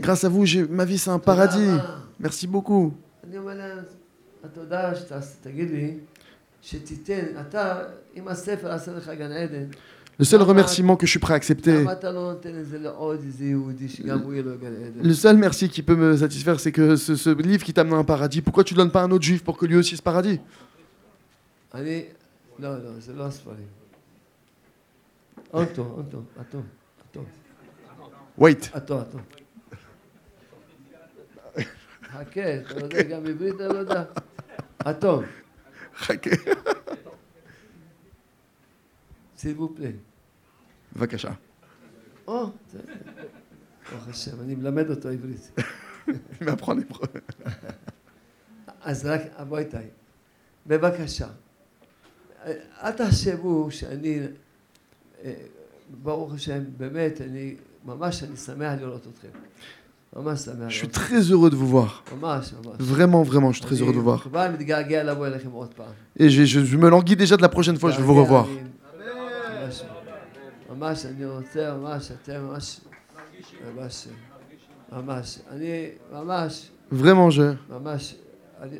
Grâce 0.00 0.24
à 0.24 0.28
vous, 0.28 0.44
ma 0.70 0.84
vie 0.84 0.98
c'est 0.98 1.10
un 1.10 1.18
paradis. 1.18 1.70
Merci 2.18 2.46
beaucoup. 2.46 2.94
אני 10.19 10.41
אומר 10.41 10.47
להם, 10.47 10.59
התודה 10.59 10.67
שתגיד 10.67 10.85
לי, 10.85 10.87
שתיתן, 10.87 10.87
אתה, 10.87 10.87
אם 10.87 10.87
הספר 10.87 10.87
עשה 10.87 10.87
לך 10.87 10.87
גן 10.87 10.87
עדן, 10.87 10.87
Le 10.87 10.87
seul 10.87 10.87
Ah, 10.87 10.91
remerciement 10.91 10.95
que 10.97 11.05
je 11.05 11.11
suis 11.11 11.19
prêt 11.19 11.33
à 11.33 11.37
accepter, 11.37 11.81
למה 11.81 11.93
אתה 11.93 12.11
לא 12.11 12.31
נותן 12.31 12.59
את 12.59 12.65
זה 12.65 12.79
לעוד 12.79 13.19
איזה 13.25 13.45
יהודי 13.45 13.89
שגם 13.89 14.19
הוא 14.19 14.33
יהיה 14.33 14.43
לו 14.43 14.51
גן 14.61 14.73
עדן? 14.75 15.09
le 15.09 15.13
seul 15.13 15.37
merci 15.37 15.69
qui 15.69 15.81
peut 15.81 15.95
me 15.95 16.17
satisfaire, 16.17 16.59
c'est 16.59 16.71
que 16.71 16.95
ce, 16.95 17.15
ce 17.15 17.29
livre 17.29 17.63
qui 17.63 17.73
t'amène 17.73 17.93
à 17.93 17.97
un 17.97 18.03
paradis, 18.03 18.41
pourquoi 18.41 18.63
tu 18.63 18.73
ne 18.73 18.77
donnes 18.77 18.91
pas 18.91 19.01
à 19.01 19.03
un 19.05 19.11
autre 19.11 19.23
juif 19.23 19.43
pour 19.43 19.57
que 19.57 19.65
lui 19.65 19.77
aussi 19.77 19.93
ait 19.93 19.97
ce 19.97 20.01
paradis 20.03 20.39
אני, 21.73 22.03
לא, 22.59 22.77
לא, 22.83 22.99
זה 22.99 23.13
לא 23.13 23.23
הספרים. 23.25 23.67
אוטו, 25.53 25.81
אוטו, 25.97 26.21
אטו, 26.41 26.61
אטו, 27.11 27.23
Wait. 28.39 28.77
אטו, 28.77 29.01
אטו. 29.01 29.17
חכה, 32.11 32.57
אתה 32.57 32.73
לא 32.79 32.83
יודע 32.83 33.01
גם 33.01 33.25
עברית, 33.27 33.55
אתה 33.55 33.67
לא 33.67 33.77
יודע. 33.77 34.03
אטו, 34.89 35.21
סיבוב 39.37 39.73
פליי. 39.75 39.93
Vakasha. 40.99 41.31
או, 42.27 42.49
זה... 42.71 42.79
ברוך 43.91 44.07
השם, 44.07 44.41
אני 44.41 44.55
מלמד 44.55 44.89
אותו 44.89 45.09
עברית. 45.09 45.51
Il 46.09 46.13
m'apprend 46.45 46.73
l'hébreu. 46.73 47.07
אז 48.83 49.05
רק, 49.05 49.21
בוא 49.47 49.57
איתי. 49.57 49.77
בבקשה. 50.67 51.27
אל 52.83 52.91
תחשבו 52.91 53.67
שאני, 53.71 54.19
אה, 55.23 55.33
ברוך 56.03 56.33
השם, 56.33 56.59
באמת, 56.77 57.21
אני, 57.21 57.55
ממש 57.85 58.23
אני 58.23 58.37
שמח 58.37 58.73
לראות 58.81 59.07
אתכם. 59.13 59.27
ממש 60.15 60.39
שמח 60.39 60.69
Je 60.69 60.71
suis 60.71 60.87
לראות 60.87 60.95
très 60.95 61.31
heureux 61.31 61.49
de 61.51 61.55
vous 61.55 61.71
voir. 61.75 62.01
אתכם. 62.03 62.15
ממש, 62.21 62.53
ממש. 62.53 62.75
Vraiment, 62.79 63.23
vraiment, 63.31 63.51
je 63.51 63.57
suis 63.57 63.65
très 63.65 63.81
heureux 63.81 63.93
de 63.93 63.97
vous 63.97 64.09
voir. 64.09 64.23
כבר 64.23 64.47
מתגעגע 64.53 65.03
לבוא 65.03 65.27
אליכם 65.27 65.51
עוד 65.51 65.73
פעם. 65.73 65.91
Et 66.19 66.29
je, 66.29 66.45
je- 66.45 66.65
je 66.65 66.77
me 66.77 66.89
languis 66.89 67.15
déjà 67.15 67.37
de 67.37 67.41
la 67.41 67.49
prochaine 67.49 67.77
fois, 67.77 67.91
je 67.91 67.97
vais 67.97 68.05
vous 68.05 68.15
מתגעגע, 68.15 68.41
revoir. 68.41 68.47
אני- 68.47 68.55
ממש, 68.55 68.74
ממש, 70.75 71.05
אני 71.05 71.25
רוצה, 71.25 71.77
ממש, 71.77 72.11
אתם 72.11 72.41
ממש, 72.43 72.79
ממש, 73.77 74.07
ממש, 74.91 75.39
אני 75.51 75.85
ממש, 76.13 76.69
Vraiment, 76.93 77.31
je. 77.31 77.73
ממש, 77.73 78.15
אני- 78.61 78.77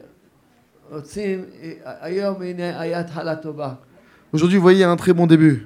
רוצים, 0.92 1.46
היום 1.86 2.42
הנה 2.42 2.80
היה 2.82 3.00
התחלה 3.00 3.36
טובה, 3.36 3.74
Aujourd'hui, 4.34 4.58
vous 4.58 4.62
voyez, 4.62 4.78
il 4.78 4.80
y 4.80 4.84
a 4.84 4.89
un 4.91 4.95
très 4.97 5.14
bon 5.14 5.28
début, 5.28 5.66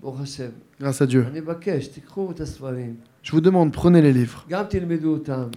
ברוך 0.00 0.20
השם. 0.20 0.48
grâce 0.82 1.00
à 1.02 1.06
Dieu. 1.06 1.24
אני 1.26 1.40
מבקש, 1.40 1.86
תיקחו 1.86 2.30
את 2.30 2.40
הספרים, 2.40 2.94
Je 3.24 3.30
vous 3.32 3.40
demande, 3.40 3.72
prenez 3.74 4.02
les 4.02 4.12
livres. 4.12 4.44
גם 4.48 4.64
תלמדו 4.68 5.12
אותם, 5.12 5.48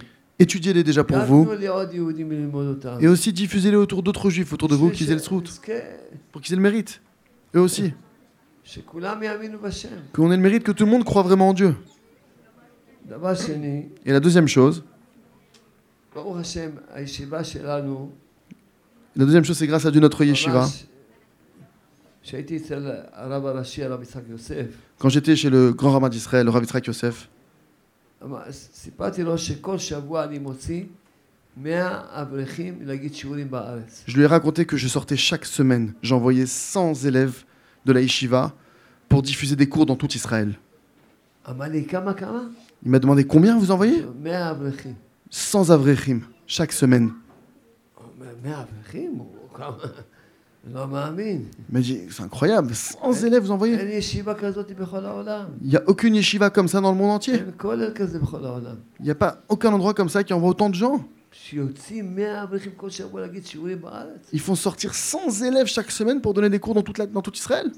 Étudiez-les 0.42 0.82
déjà 0.84 1.02
pour 1.04 1.12
גם 1.16 1.26
vous. 1.28 1.44
תנו 1.44 1.54
לי 1.54 1.66
עוד 1.66 1.94
יהודים 1.94 2.30
ללמוד 2.32 2.66
אותם. 2.66 2.96
Et 3.00 3.06
aussi 3.08 3.32
diffusez-les 3.32 3.76
autour 3.76 4.02
d'autres 4.02 4.30
juifs 4.30 4.52
autour 4.52 4.68
de 4.68 4.74
vous, 4.74 4.90
qu'ils 4.90 5.10
aient 5.10 5.14
le 5.14 5.20
srout, 5.20 5.46
שנזכה, 5.46 5.72
pour 6.32 6.40
qu'ils 6.42 6.52
aient 6.54 6.56
le 6.56 6.62
mérite. 6.62 7.00
Eux 7.54 7.60
aussi. 7.60 7.92
Qu'on 10.13 10.31
ait 10.31 10.37
le 10.37 10.41
mérite 10.41 10.63
que 10.63 10.71
tout 10.71 10.85
le 10.85 10.91
monde 10.91 11.03
croit 11.03 11.21
vraiment 11.21 11.49
en 11.49 11.53
Dieu. 11.53 11.75
Et 14.05 14.11
la 14.11 14.19
deuxième 14.19 14.47
chose, 14.47 14.83
la 19.15 19.25
deuxième 19.25 19.45
chose, 19.45 19.57
c'est 19.57 19.67
grâce 19.67 19.85
à 19.85 19.91
Dieu 19.91 20.01
notre 20.01 20.23
yeshiva. 20.23 20.67
Quand 24.97 25.09
j'étais 25.09 25.35
chez 25.35 25.49
le 25.51 25.71
grand 25.73 25.91
rabbin 25.91 26.09
d'Israël, 26.09 26.45
le 26.45 26.51
Rav 26.51 26.63
Yitzhak 26.63 26.87
Yosef, 26.87 27.29
je 34.07 34.15
lui 34.17 34.23
ai 34.23 34.25
raconté 34.25 34.65
que 34.65 34.75
je 34.77 34.87
sortais 34.87 35.17
chaque 35.17 35.45
semaine, 35.45 35.93
j'envoyais 36.01 36.47
100 36.47 37.05
élèves 37.05 37.43
de 37.85 37.93
la 37.93 38.01
yeshiva 38.01 38.53
pour 39.07 39.21
diffuser 39.21 39.55
des 39.55 39.69
cours 39.69 39.85
dans 39.85 39.95
tout 39.95 40.11
Israël. 40.13 40.57
Il 41.47 42.91
m'a 42.91 42.99
demandé 42.99 43.23
combien 43.25 43.57
vous 43.57 43.71
envoyez? 43.71 44.05
100 45.29 45.69
avrechim 45.69 46.21
chaque 46.47 46.71
semaine. 46.71 47.11
Mais 51.69 51.83
c'est 51.83 52.23
incroyable, 52.23 52.73
100 52.73 53.13
élèves 53.23 53.43
vous 53.43 53.51
envoyez? 53.51 53.77
Il 55.61 55.69
n'y 55.69 55.75
a 55.75 55.83
aucune 55.85 56.15
yeshiva 56.15 56.49
comme 56.49 56.67
ça 56.67 56.81
dans 56.81 56.91
le 56.91 56.97
monde 56.97 57.11
entier. 57.11 57.43
Il 58.99 59.05
n'y 59.05 59.11
a 59.11 59.15
pas 59.15 59.43
aucun 59.47 59.71
endroit 59.71 59.93
comme 59.93 60.09
ça 60.09 60.23
qui 60.23 60.33
envoie 60.33 60.49
autant 60.49 60.69
de 60.69 60.75
gens. 60.75 61.07
Ils 64.33 64.39
font 64.39 64.55
sortir 64.55 64.95
100 64.95 65.43
élèves 65.43 65.67
chaque 65.67 65.91
semaine 65.91 66.21
pour 66.21 66.33
donner 66.33 66.49
des 66.49 66.59
cours 66.59 66.73
dans 66.73 66.81
toute, 66.81 67.37
Israël. 67.37 67.71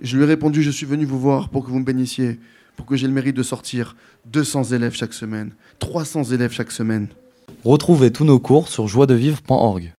Je 0.00 0.16
lui 0.16 0.24
ai 0.24 0.26
répondu, 0.26 0.62
je 0.62 0.70
suis 0.70 0.86
venu 0.86 1.04
vous 1.04 1.18
voir 1.18 1.48
pour 1.48 1.64
que 1.64 1.70
vous 1.70 1.78
me 1.78 1.84
bénissiez, 1.84 2.38
pour 2.76 2.86
que 2.86 2.96
j'ai 2.96 3.06
le 3.06 3.12
mérite 3.12 3.36
de 3.36 3.42
sortir 3.42 3.96
200 4.26 4.64
élèves 4.64 4.94
chaque 4.94 5.14
semaine, 5.14 5.52
300 5.78 6.24
élèves 6.24 6.52
chaque 6.52 6.70
semaine. 6.70 7.08
Retrouvez 7.64 8.12
tous 8.12 8.24
nos 8.24 8.38
cours 8.38 8.68
sur 8.68 8.86
joiedevivre.org. 8.86 9.92